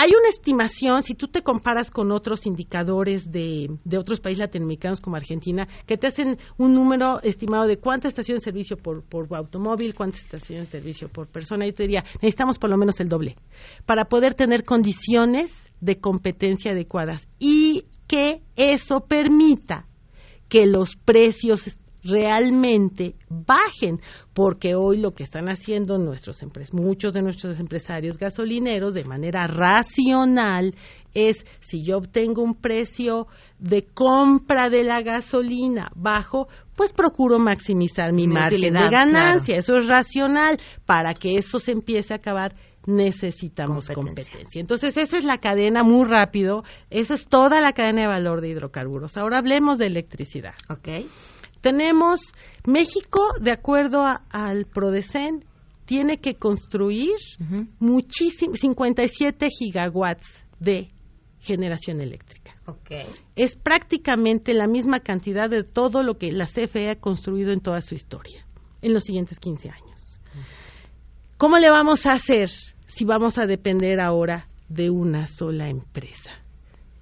[0.01, 5.01] Hay una estimación, si tú te comparas con otros indicadores de, de, otros países latinoamericanos
[5.01, 9.27] como Argentina, que te hacen un número estimado de cuántas estaciones de servicio por, por
[9.35, 11.65] automóvil, cuántas estaciones de servicio por persona.
[11.65, 13.35] Yo te diría, necesitamos por lo menos el doble
[13.85, 19.85] para poder tener condiciones de competencia adecuadas y que eso permita
[20.47, 21.77] que los precios
[22.09, 24.01] realmente bajen,
[24.33, 26.39] porque hoy lo que están haciendo nuestros
[26.73, 30.75] muchos de nuestros empresarios gasolineros de manera racional
[31.13, 38.13] es si yo obtengo un precio de compra de la gasolina bajo, pues procuro maximizar
[38.13, 43.87] mi, margen de ganancia, eso es racional, para que eso se empiece a acabar necesitamos
[43.89, 44.59] competencia.
[44.59, 48.49] Entonces, esa es la cadena muy rápido, esa es toda la cadena de valor de
[48.49, 49.17] hidrocarburos.
[49.17, 50.55] Ahora hablemos de electricidad.
[50.69, 51.07] Okay.
[51.61, 52.19] Tenemos
[52.65, 55.45] México, de acuerdo al Prodecen,
[55.85, 57.15] tiene que construir
[57.79, 60.87] muchísimo, 57 gigawatts de
[61.39, 62.55] generación eléctrica.
[62.65, 63.07] Okay.
[63.35, 67.81] Es prácticamente la misma cantidad de todo lo que la CFE ha construido en toda
[67.81, 68.45] su historia
[68.81, 70.19] en los siguientes 15 años.
[71.37, 72.49] ¿Cómo le vamos a hacer
[72.85, 76.31] si vamos a depender ahora de una sola empresa?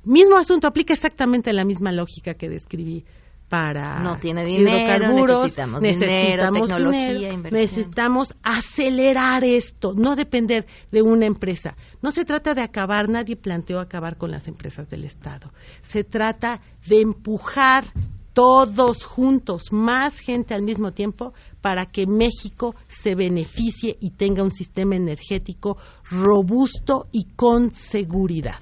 [0.05, 3.03] Mismo asunto, aplica exactamente la misma lógica que describí
[3.49, 11.75] para no tiene dinero, necesitamos, necesitamos tecnología, necesitamos acelerar esto, no depender de una empresa.
[12.01, 15.51] No se trata de acabar, nadie planteó acabar con las empresas del Estado.
[15.81, 17.85] Se trata de empujar
[18.33, 24.51] todos juntos, más gente al mismo tiempo, para que México se beneficie y tenga un
[24.51, 25.77] sistema energético
[26.11, 28.59] robusto y con seguridad.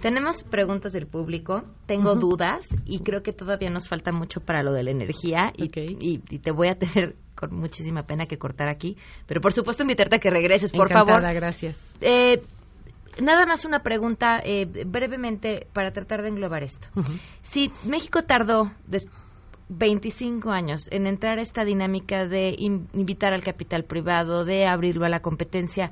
[0.00, 4.72] Tenemos preguntas del público, tengo dudas y creo que todavía nos falta mucho para lo
[4.72, 9.40] de la energía y, te voy a tener con muchísima pena que cortar aquí, pero
[9.40, 11.34] por supuesto invitarte a que regreses, por Encantada, favor.
[11.34, 11.78] gracias.
[12.00, 12.42] Eh,
[13.20, 16.88] nada más una pregunta eh, brevemente para tratar de englobar esto.
[17.42, 18.70] Si México tardó
[19.68, 25.08] 25 años en entrar a esta dinámica de invitar al capital privado, de abrirlo a
[25.08, 25.90] la competencia,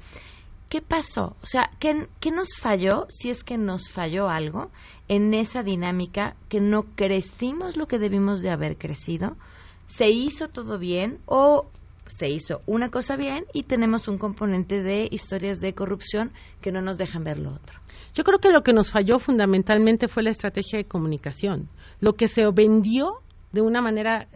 [0.69, 1.37] ¿qué pasó?
[1.43, 4.71] O sea, ¿qué, ¿qué, nos falló, si es que nos falló algo,
[5.09, 9.37] en esa dinámica que no crecimos lo que debimos de haber crecido?
[9.87, 11.67] ¿Se hizo todo bien o
[12.07, 16.81] se hizo una cosa bien y tenemos un componente de historias de corrupción que no
[16.81, 17.81] nos dejan ver lo otro.
[18.15, 21.69] Yo creo que lo que nos falló fundamentalmente fue la estrategia de comunicación.
[22.01, 23.21] Lo que se vendió
[23.53, 24.29] de una manera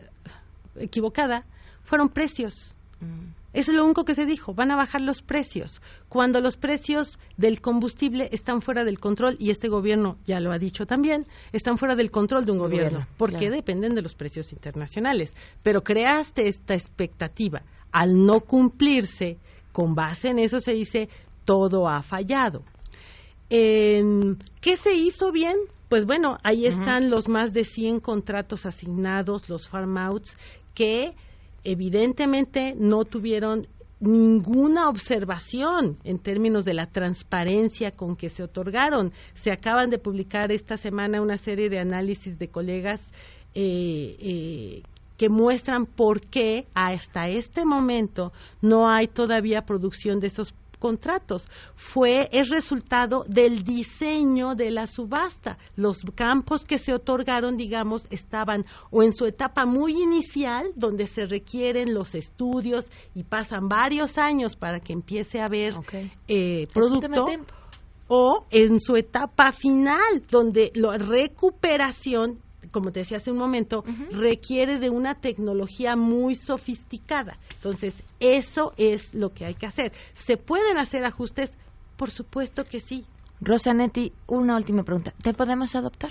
[0.77, 1.43] equivocada
[1.83, 2.75] fueron precios.
[3.01, 3.40] Mm.
[3.53, 5.83] Eso es lo único que se dijo, van a bajar los precios.
[6.09, 10.59] Cuando los precios del combustible están fuera del control, y este gobierno ya lo ha
[10.59, 15.35] dicho también, están fuera del control de un gobierno, porque dependen de los precios internacionales.
[15.63, 17.63] Pero creaste esta expectativa.
[17.91, 19.39] Al no cumplirse,
[19.73, 21.09] con base en eso se dice,
[21.45, 22.63] todo ha fallado.
[23.49, 25.57] ¿Qué se hizo bien?
[25.89, 30.37] Pues bueno, ahí están los más de 100 contratos asignados, los farm outs,
[30.73, 31.17] que
[31.65, 33.67] evidentemente no tuvieron
[34.01, 39.13] ninguna observación en términos de la transparencia con que se otorgaron.
[39.35, 43.01] Se acaban de publicar esta semana una serie de análisis de colegas
[43.55, 44.83] eh, eh,
[45.19, 48.33] que muestran por qué hasta este momento
[48.63, 51.47] no hay todavía producción de esos contratos.
[51.77, 55.59] Fue el resultado del diseño de la subasta.
[55.77, 61.27] Los campos que se otorgaron, digamos, estaban o en su etapa muy inicial, donde se
[61.27, 65.75] requieren los estudios y pasan varios años para que empiece a haber
[66.27, 67.27] eh, producto
[68.09, 74.79] o en su etapa final, donde la recuperación como te decía hace un momento, requiere
[74.79, 77.39] de una tecnología muy sofisticada.
[77.55, 79.93] Entonces, eso es lo que hay que hacer.
[80.15, 81.53] ¿Se pueden hacer ajustes?
[81.97, 83.05] Por supuesto que sí.
[83.41, 85.13] Rosanetti, una última pregunta.
[85.23, 86.11] ¿Te podemos adoptar?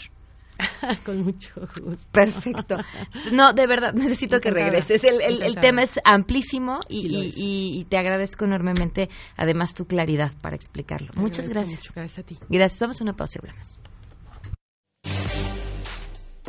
[1.05, 2.07] Con mucho gusto.
[2.11, 2.77] Perfecto.
[3.31, 5.03] No, de verdad, necesito que regreses.
[5.03, 11.09] El, el, tema es amplísimo y, y, te agradezco enormemente, además, tu claridad para explicarlo.
[11.15, 11.91] Muchas gracias.
[11.93, 12.37] Gracias a ti.
[12.49, 12.79] Gracias.
[12.79, 13.79] Vamos a una pausa y hablamos.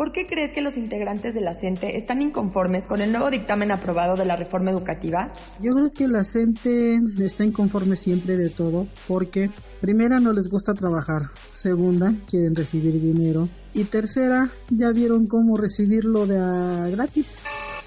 [0.00, 3.70] ¿Por qué crees que los integrantes de la CENTE están inconformes con el nuevo dictamen
[3.70, 5.30] aprobado de la reforma educativa?
[5.60, 9.50] Yo creo que la CENTE está inconforme siempre de todo porque
[9.82, 13.46] primera no les gusta trabajar, segunda quieren recibir dinero.
[13.74, 17.42] Y tercera ya vieron cómo recibirlo de a gratis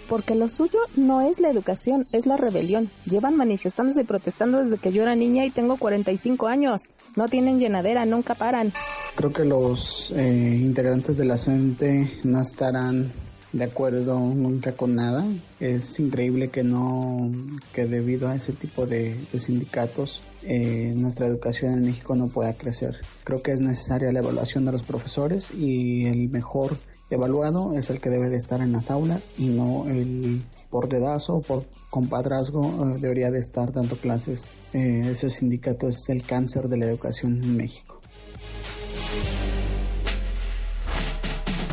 [0.10, 2.90] porque lo suyo no es la educación, es la rebelión.
[3.06, 6.84] Llevan manifestándose y protestando desde que yo era niña y tengo 45 años.
[7.16, 8.72] No tienen llenadera, nunca paran.
[9.16, 13.12] Creo que los eh, integrantes de la CENTE no estarán
[13.54, 15.24] de acuerdo nunca con nada.
[15.60, 17.32] Es increíble que no,
[17.74, 22.98] que debido a ese tipo de, sindicatos eh, nuestra educación en México no pueda crecer.
[23.24, 26.78] Creo que es necesaria la evaluación de los profesores y el mejor
[27.10, 31.36] evaluado es el que debe de estar en las aulas y no el por dedazo
[31.36, 34.50] o por compadrazgo eh, debería de estar dando clases.
[34.74, 38.00] Eh, ese sindicato es el cáncer de la educación en México.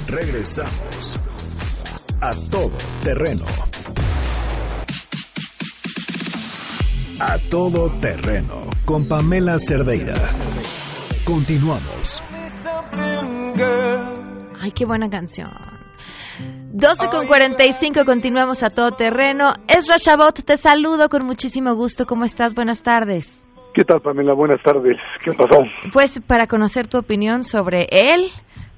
[0.07, 1.21] Regresamos
[2.21, 2.73] a todo
[3.03, 3.45] terreno.
[7.21, 10.15] A todo terreno con Pamela Cerdeira.
[11.25, 12.23] Continuamos.
[14.61, 15.49] Ay, qué buena canción.
[16.73, 19.55] 12 con 45, continuamos a todo terreno.
[19.67, 22.05] Esra Shabot, te saludo con muchísimo gusto.
[22.07, 22.55] ¿Cómo estás?
[22.55, 23.49] Buenas tardes.
[23.75, 24.35] ¿Qué tal, Pamela?
[24.35, 24.97] Buenas tardes.
[25.25, 25.63] ¿Qué pasó?
[25.93, 28.31] Pues para conocer tu opinión sobre el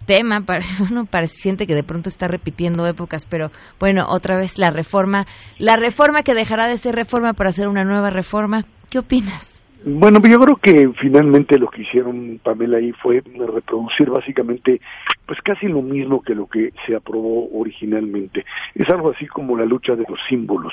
[0.06, 4.58] tema, para, uno parece, siente que de pronto está repitiendo épocas, pero bueno, otra vez
[4.58, 5.26] la reforma,
[5.58, 8.64] la reforma que dejará de ser reforma para hacer una nueva reforma.
[8.88, 9.61] ¿Qué opinas?
[9.84, 14.80] Bueno, yo creo que finalmente lo que hicieron Pamela ahí fue reproducir básicamente
[15.26, 18.44] pues casi lo mismo que lo que se aprobó originalmente.
[18.74, 20.72] Es algo así como la lucha de los símbolos.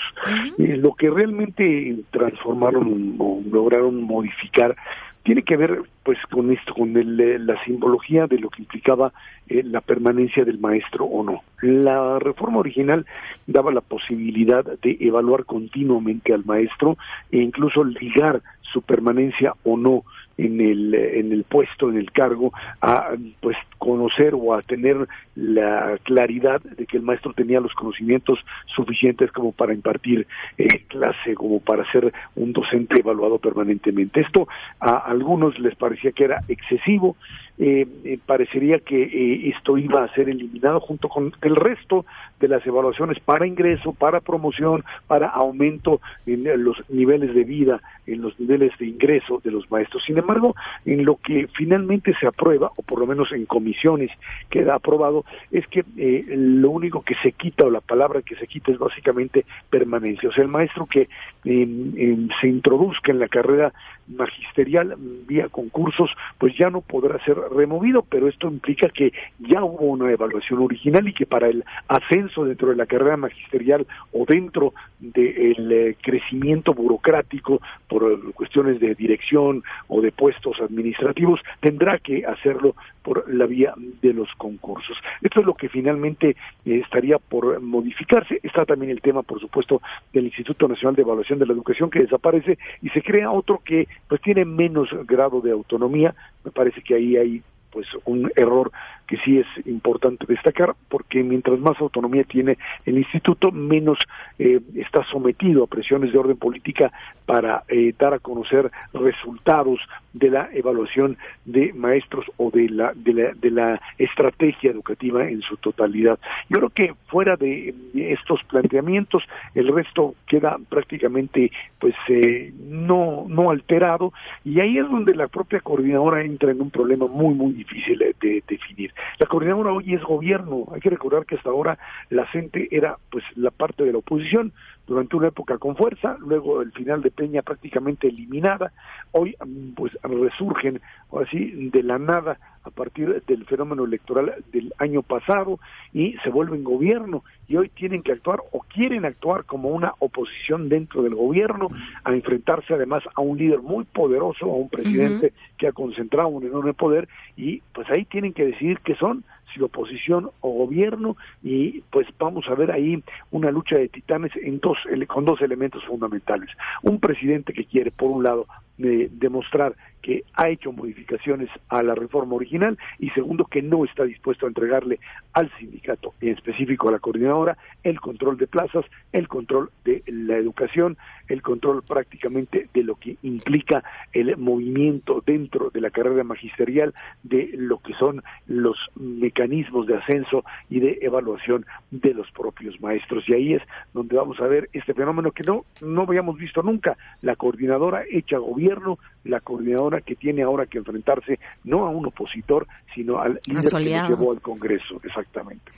[0.57, 4.75] Eh, lo que realmente transformaron o lograron modificar
[5.23, 9.13] tiene que ver pues con esto, con el, la simbología de lo que implicaba
[9.47, 11.41] eh, la permanencia del maestro o no.
[11.61, 13.05] La reforma original
[13.45, 16.97] daba la posibilidad de evaluar continuamente al maestro
[17.31, 20.03] e incluso ligar su permanencia o no
[20.39, 23.11] en el, en el puesto, en el cargo, a
[23.41, 28.39] pues conocer o a tener la claridad de que el maestro tenía los conocimientos
[28.75, 30.27] suficientes como para impartir
[30.57, 34.21] eh, clase, como para ser un docente evaluado permanentemente.
[34.21, 34.47] Esto
[34.79, 37.17] a algunos les parecía que era excesivo,
[37.59, 42.05] eh, eh, parecería que eh, esto iba a ser eliminado junto con el resto
[42.39, 48.21] de las evaluaciones para ingreso, para promoción, para aumento en los niveles de vida, en
[48.21, 50.01] los niveles de ingreso de los maestros.
[50.05, 50.55] Sin embargo,
[50.85, 54.09] en lo que finalmente se aprueba, o por lo menos en comisiones
[54.49, 58.47] queda aprobado, es que eh, lo único que se quita, o la palabra que se
[58.47, 60.29] quita, es básicamente permanencia.
[60.29, 61.09] O sea, el maestro que
[61.43, 63.73] se introduzca en la carrera
[64.07, 64.95] magisterial
[65.27, 70.11] vía concursos, pues ya no podrá ser removido, pero esto implica que ya hubo una
[70.11, 75.71] evaluación original y que para el ascenso dentro de la carrera magisterial o dentro del
[75.71, 83.31] eh, crecimiento burocrático por cuestiones de dirección o de puestos administrativos, tendrá que hacerlo por
[83.33, 84.97] la vía de los concursos.
[85.21, 86.35] Esto es lo que finalmente
[86.65, 88.39] eh, estaría por modificarse.
[88.43, 89.81] Está también el tema, por supuesto,
[90.13, 93.87] del Instituto Nacional de Evaluación de la Educación que desaparece y se crea otro que
[94.07, 96.13] pues tiene menos grado de autonomía.
[96.51, 98.71] Parece que ahí hay pues un error
[99.09, 103.97] que sí es importante destacar porque mientras más autonomía tiene el instituto menos
[104.37, 106.91] eh, está sometido a presiones de orden política
[107.25, 109.79] para eh, dar a conocer resultados
[110.13, 115.41] de la evaluación de maestros o de la, de la de la estrategia educativa en
[115.41, 116.19] su totalidad.
[116.49, 119.23] Yo creo que fuera de estos planteamientos
[119.55, 124.13] el resto queda prácticamente pues eh, no no alterado
[124.45, 128.43] y ahí es donde la propia coordinadora entra en un problema muy muy difícil de
[128.47, 130.65] definir La coordinadora hoy es gobierno.
[130.73, 131.77] Hay que recordar que hasta ahora
[132.09, 134.53] la gente era pues la parte de la oposición
[134.89, 138.71] durante una época con fuerza, luego el final de Peña prácticamente eliminada,
[139.11, 139.35] hoy
[139.75, 140.81] pues resurgen
[141.11, 145.59] ahora sí de la nada a partir del fenómeno electoral del año pasado
[145.93, 150.69] y se vuelven gobierno y hoy tienen que actuar o quieren actuar como una oposición
[150.69, 151.69] dentro del gobierno
[152.03, 156.45] a enfrentarse además a un líder muy poderoso, a un presidente que ha concentrado un
[156.45, 157.07] enorme poder
[157.37, 159.23] y pues ahí tienen que decidir qué son
[159.53, 164.59] si oposición o gobierno y pues vamos a ver ahí una lucha de titanes en
[164.59, 164.77] dos
[165.07, 166.49] con dos elementos fundamentales.
[166.83, 168.45] Un presidente que quiere por un lado
[168.77, 174.45] demostrar que ha hecho modificaciones a la reforma original y segundo que no está dispuesto
[174.45, 174.99] a entregarle
[175.33, 180.37] al sindicato en específico a la coordinadora el control de plazas, el control de la
[180.37, 180.97] educación,
[181.27, 183.83] el control prácticamente de lo que implica
[184.13, 186.93] el movimiento dentro de la carrera magisterial
[187.23, 193.27] de lo que son los mecanismos de ascenso y de evaluación de los propios maestros.
[193.27, 193.61] Y ahí es
[193.93, 196.97] donde vamos a ver este fenómeno que no no habíamos visto nunca.
[197.21, 202.67] La coordinadora hecha gobierno la coordinadora que tiene ahora que enfrentarse no a un opositor,
[202.93, 205.71] sino al líder que lo llevó al Congreso, exactamente.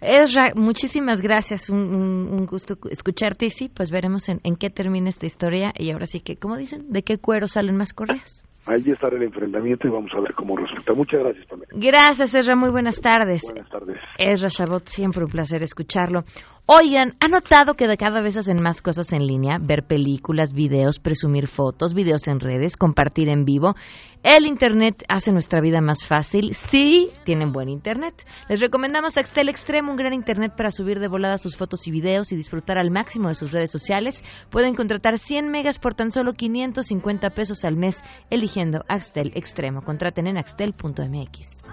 [0.00, 5.26] Ezra, muchísimas gracias, un, gusto escucharte y sí, pues veremos en, en, qué termina esta
[5.26, 8.44] historia y ahora sí que, como dicen, de qué cuero salen más correas.
[8.64, 10.94] Ahí estará el enfrentamiento y vamos a ver cómo resulta.
[10.94, 11.72] Muchas gracias, Pamela.
[11.74, 12.54] Gracias, Ezra.
[12.54, 13.42] Muy buenas tardes.
[13.42, 13.96] Buenas tardes.
[14.18, 16.22] Ezra Chabot, siempre un placer escucharlo.
[16.66, 19.58] Oigan, ¿ha notado que de cada vez hacen más cosas en línea?
[19.60, 23.74] Ver películas, videos, presumir fotos, videos en redes, compartir en vivo.
[24.22, 26.54] El Internet hace nuestra vida más fácil.
[26.54, 28.24] Sí, tienen buen Internet.
[28.48, 32.30] Les recomendamos Axtel Extremo, un gran Internet para subir de volada sus fotos y videos
[32.30, 34.22] y disfrutar al máximo de sus redes sociales.
[34.48, 39.82] Pueden contratar 100 megas por tan solo 550 pesos al mes eligiendo Axtel Extremo.
[39.82, 41.64] Contraten en axtel.mx.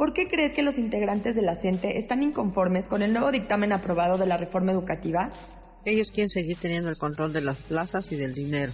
[0.00, 3.70] ¿Por qué crees que los integrantes de la CENTE están inconformes con el nuevo dictamen
[3.70, 5.28] aprobado de la reforma educativa?
[5.84, 8.72] Ellos quieren seguir teniendo el control de las plazas y del dinero.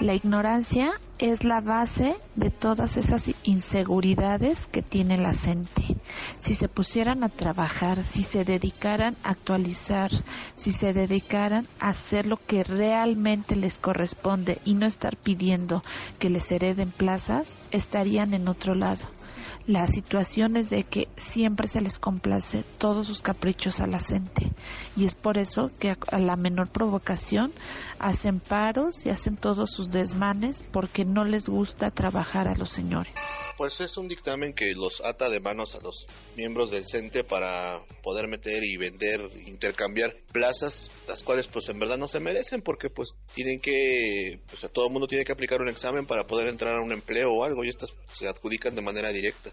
[0.00, 5.98] La ignorancia es la base de todas esas inseguridades que tiene la CENTE.
[6.40, 10.10] Si se pusieran a trabajar, si se dedicaran a actualizar,
[10.56, 15.82] si se dedicaran a hacer lo que realmente les corresponde y no estar pidiendo
[16.18, 19.06] que les hereden plazas, estarían en otro lado
[19.66, 24.50] la situación es de que siempre se les complace todos sus caprichos a la gente
[24.96, 27.52] y es por eso que a la menor provocación
[27.98, 33.12] hacen paros y hacen todos sus desmanes porque no les gusta trabajar a los señores.
[33.56, 36.06] Pues es un dictamen que los ata de manos a los
[36.36, 41.98] miembros del CENTE para poder meter y vender, intercambiar plazas, las cuales pues en verdad
[41.98, 45.60] no se merecen porque pues tienen que, pues a todo el mundo tiene que aplicar
[45.60, 48.82] un examen para poder entrar a un empleo o algo y estas se adjudican de
[48.82, 49.52] manera directa.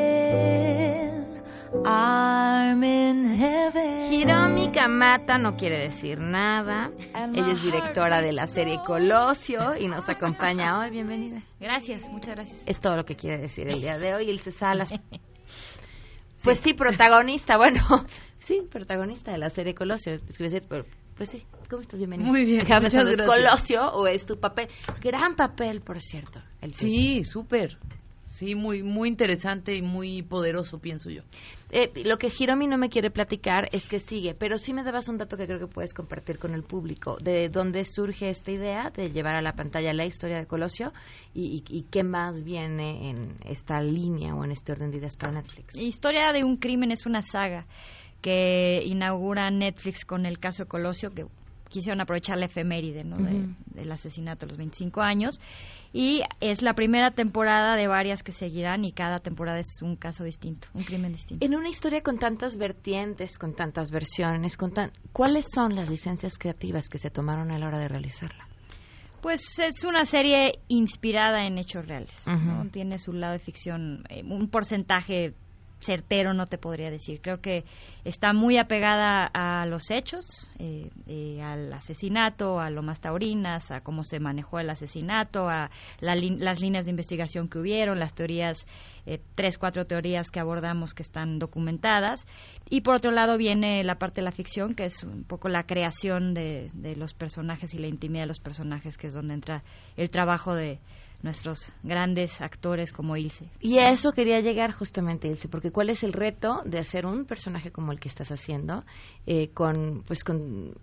[1.73, 4.11] I'm in heaven.
[4.11, 6.91] Hiromi Kamata no quiere decir nada.
[7.33, 10.89] Ella es directora de la serie Colosio y nos acompaña hoy.
[10.91, 11.39] Bienvenida.
[11.61, 12.63] Gracias, muchas gracias.
[12.65, 14.29] Es todo lo que quiere decir el día de hoy.
[14.29, 14.93] El Salas.
[16.43, 17.81] Pues sí, protagonista, bueno,
[18.39, 20.19] sí, protagonista de la serie Colosio.
[21.15, 21.99] Pues sí, ¿cómo estás?
[21.99, 22.27] Bienvenida.
[22.27, 22.61] Muy bien.
[22.61, 24.67] ¿Es Colosio o es tu papel?
[24.99, 26.41] Gran papel, por cierto.
[26.59, 27.77] El sí, súper.
[28.31, 31.21] Sí, muy, muy interesante y muy poderoso, pienso yo.
[31.69, 35.09] Eh, lo que Hiromi no me quiere platicar es que sigue, pero sí me dabas
[35.09, 38.89] un dato que creo que puedes compartir con el público, de dónde surge esta idea
[38.89, 40.93] de llevar a la pantalla la historia de Colosio
[41.33, 45.33] y, y, qué más viene en esta línea o en este orden de ideas para
[45.33, 45.75] Netflix.
[45.75, 47.67] Historia de un crimen es una saga
[48.21, 51.25] que inaugura Netflix con el caso de Colosio, que
[51.71, 53.17] quisieron aprovechar la efeméride ¿no?
[53.17, 55.39] del asesinato a los 25 años.
[55.91, 60.23] Y es la primera temporada de varias que seguirán y cada temporada es un caso
[60.23, 61.43] distinto, un crimen distinto.
[61.43, 64.71] En una historia con tantas vertientes, con tantas versiones, con
[65.11, 68.47] ¿cuáles son las licencias creativas que se tomaron a la hora de realizarla?
[69.21, 72.13] Pues es una serie inspirada en hechos reales.
[72.71, 75.35] Tiene su lado de ficción, eh, un porcentaje
[75.81, 77.21] certero no te podría decir.
[77.21, 77.65] Creo que
[78.03, 83.81] está muy apegada a los hechos, eh, eh, al asesinato, a lo más taurinas, a
[83.81, 85.69] cómo se manejó el asesinato, a
[85.99, 88.65] las líneas de investigación que hubieron, las teorías,
[89.05, 92.27] eh, tres, cuatro teorías que abordamos que están documentadas.
[92.69, 95.63] Y por otro lado viene la parte de la ficción, que es un poco la
[95.63, 99.63] creación de, de los personajes y la intimidad de los personajes, que es donde entra
[99.97, 100.79] el trabajo de
[101.23, 103.49] nuestros grandes actores como Ilse.
[103.59, 107.25] Y a eso quería llegar justamente, Ilse, porque ¿cuál es el reto de hacer un
[107.25, 108.83] personaje como el que estás haciendo,
[109.25, 110.73] eh, con, pues con,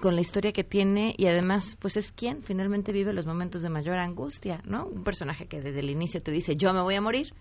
[0.00, 3.70] con, la historia que tiene y además, pues es quien finalmente vive los momentos de
[3.70, 4.86] mayor angustia, ¿no?
[4.86, 7.32] Un personaje que desde el inicio te dice, yo me voy a morir,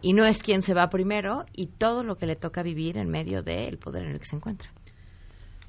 [0.00, 3.08] y no es quien se va primero, y todo lo que le toca vivir en
[3.08, 4.70] medio del poder en el que se encuentra.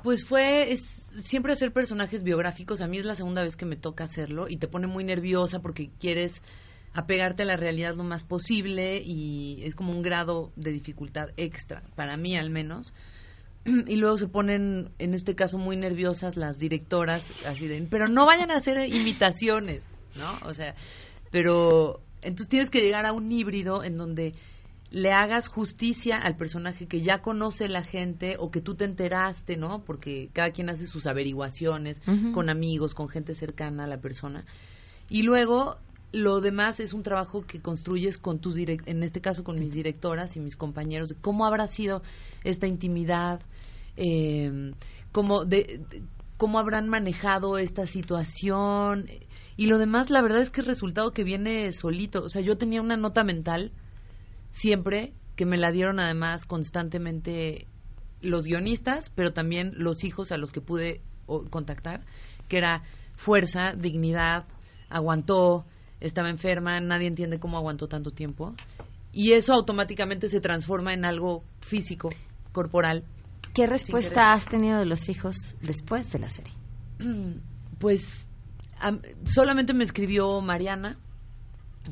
[0.03, 2.81] Pues fue es, siempre hacer personajes biográficos.
[2.81, 5.59] A mí es la segunda vez que me toca hacerlo y te pone muy nerviosa
[5.59, 6.41] porque quieres
[6.93, 11.83] apegarte a la realidad lo más posible y es como un grado de dificultad extra,
[11.95, 12.93] para mí al menos.
[13.65, 18.25] Y luego se ponen, en este caso, muy nerviosas las directoras, así de, pero no
[18.25, 19.83] vayan a hacer imitaciones,
[20.17, 20.47] ¿no?
[20.47, 20.73] O sea,
[21.29, 24.33] pero entonces tienes que llegar a un híbrido en donde
[24.91, 29.55] le hagas justicia al personaje que ya conoce la gente o que tú te enteraste,
[29.55, 29.83] ¿no?
[29.85, 32.01] Porque cada quien hace sus averiguaciones
[32.33, 34.45] con amigos, con gente cercana a la persona.
[35.09, 35.77] Y luego
[36.11, 39.71] lo demás es un trabajo que construyes con tus direct en este caso con mis
[39.71, 42.01] directoras y mis compañeros de cómo habrá sido
[42.43, 43.39] esta intimidad,
[43.95, 44.73] eh,
[45.13, 45.85] cómo de,
[46.35, 49.05] cómo habrán manejado esta situación
[49.55, 52.57] y lo demás la verdad es que el resultado que viene solito, o sea, yo
[52.57, 53.71] tenía una nota mental
[54.51, 57.67] siempre, que me la dieron además constantemente
[58.21, 61.01] los guionistas, pero también los hijos a los que pude
[61.49, 62.01] contactar,
[62.47, 62.83] que era
[63.15, 64.45] fuerza, dignidad,
[64.89, 65.65] aguantó,
[65.99, 68.53] estaba enferma, nadie entiende cómo aguantó tanto tiempo.
[69.13, 72.09] Y eso automáticamente se transforma en algo físico,
[72.51, 73.03] corporal.
[73.53, 76.53] ¿Qué respuesta has tenido de los hijos después de la serie?
[77.79, 78.29] Pues
[79.25, 80.97] solamente me escribió Mariana,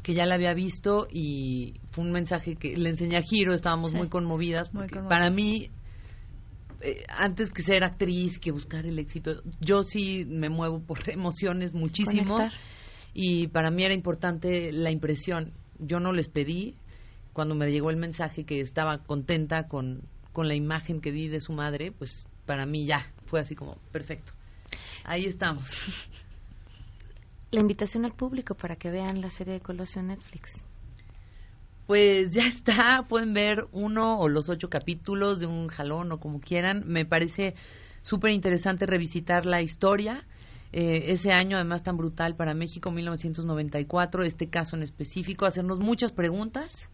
[0.04, 3.94] que ya la había visto y fue un mensaje que le enseñé a Giro, estábamos
[3.94, 4.70] muy conmovidas.
[5.10, 5.72] Para mí,
[6.82, 11.74] eh, antes que ser actriz, que buscar el éxito, yo sí me muevo por emociones
[11.74, 12.38] muchísimo
[13.14, 15.54] y para mí era importante la impresión.
[15.80, 16.76] Yo no les pedí,
[17.34, 20.02] cuando me llegó el mensaje que estaba contenta con,
[20.34, 23.76] con la imagen que di de su madre, pues para mí ya fue así como
[23.92, 24.34] perfecto.
[25.04, 25.64] Ahí estamos.
[27.52, 30.64] la invitación al público para que vean la serie de Colosio Netflix?
[31.88, 36.40] Pues ya está, pueden ver uno o los ocho capítulos de un jalón o como
[36.40, 36.84] quieran.
[36.86, 37.56] Me parece
[38.04, 40.24] súper interesante revisitar la historia.
[40.72, 46.12] Eh, ese año, además tan brutal para México, 1994, este caso en específico, hacernos muchas
[46.12, 46.92] preguntas,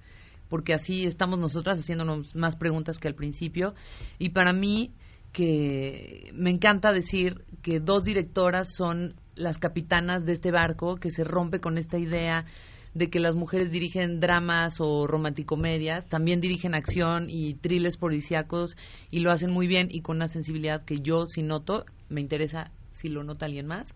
[0.47, 3.75] porque así estamos nosotras haciéndonos más preguntas que al principio.
[4.17, 4.93] Y para mí,
[5.33, 11.23] que me encanta decir que dos directoras son las capitanas de este barco que se
[11.23, 12.45] rompe con esta idea
[12.93, 18.77] de que las mujeres dirigen dramas o romanticomedias, también dirigen acción y thrillers policíacos
[19.11, 22.71] y lo hacen muy bien y con una sensibilidad que yo si noto, me interesa
[22.91, 23.93] si lo nota alguien más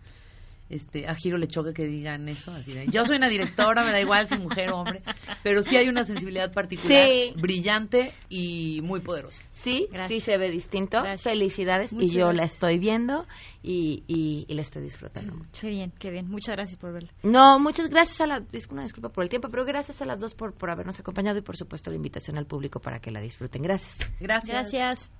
[0.70, 3.90] este, a Giro le choca que digan eso, así de, yo soy una directora, me
[3.90, 5.02] da igual si mujer o hombre,
[5.42, 9.42] pero sí hay una sensibilidad particular, brillante y muy poderosa.
[9.50, 11.02] Sí, sí se ve distinto.
[11.18, 13.26] Felicidades y yo la estoy viendo
[13.62, 15.60] y, y, la estoy disfrutando mucho.
[15.60, 16.28] Qué bien, qué bien.
[16.28, 17.10] Muchas gracias por verla.
[17.22, 20.34] No, muchas gracias a la, una disculpa por el tiempo, pero gracias a las dos
[20.34, 23.62] por, por habernos acompañado y por supuesto la invitación al público para que la disfruten.
[23.62, 23.98] Gracias.
[24.20, 24.48] Gracias.
[24.48, 25.10] Gracias.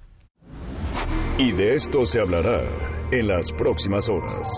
[1.38, 2.61] Y de esto se hablará
[3.11, 4.49] en las próximas horas.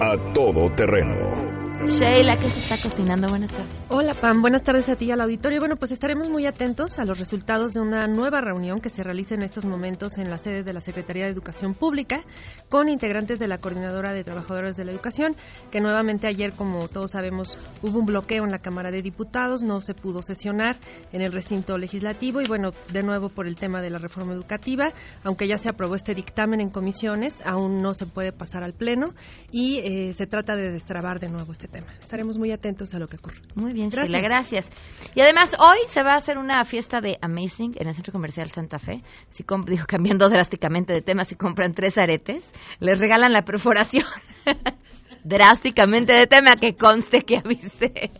[0.00, 1.47] A todo terreno
[1.86, 3.28] Sheila, ¿qué se está cocinando?
[3.28, 3.72] Buenas tardes.
[3.88, 4.42] Hola, Pam.
[4.42, 5.60] Buenas tardes a ti y al auditorio.
[5.60, 9.36] Bueno, pues estaremos muy atentos a los resultados de una nueva reunión que se realiza
[9.36, 12.24] en estos momentos en la sede de la Secretaría de Educación Pública
[12.68, 15.36] con integrantes de la Coordinadora de Trabajadores de la Educación,
[15.70, 19.80] que nuevamente ayer, como todos sabemos, hubo un bloqueo en la Cámara de Diputados, no
[19.80, 20.76] se pudo sesionar
[21.12, 24.92] en el recinto legislativo y bueno, de nuevo por el tema de la reforma educativa,
[25.22, 29.14] aunque ya se aprobó este dictamen en comisiones, aún no se puede pasar al Pleno
[29.52, 31.86] y eh, se trata de destrabar de nuevo este tema.
[32.00, 33.40] Estaremos muy atentos a lo que ocurre.
[33.54, 34.22] Muy bien, gracias.
[34.22, 34.70] gracias.
[35.14, 38.50] Y además, hoy se va a hacer una fiesta de Amazing en el Centro Comercial
[38.50, 39.02] Santa Fe.
[39.28, 42.50] Si digo, cambiando drásticamente de tema, si compran tres aretes,
[42.80, 44.06] les regalan la perforación.
[45.24, 48.10] drásticamente de tema, que conste que avisé.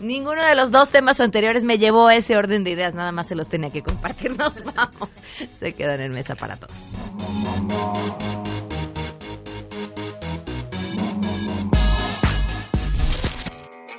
[0.00, 3.28] Ninguno de los dos temas anteriores me llevó a ese orden de ideas, nada más
[3.28, 4.36] se los tenía que compartir.
[4.36, 5.10] Nos vamos.
[5.60, 6.90] Se quedan en mesa para todos.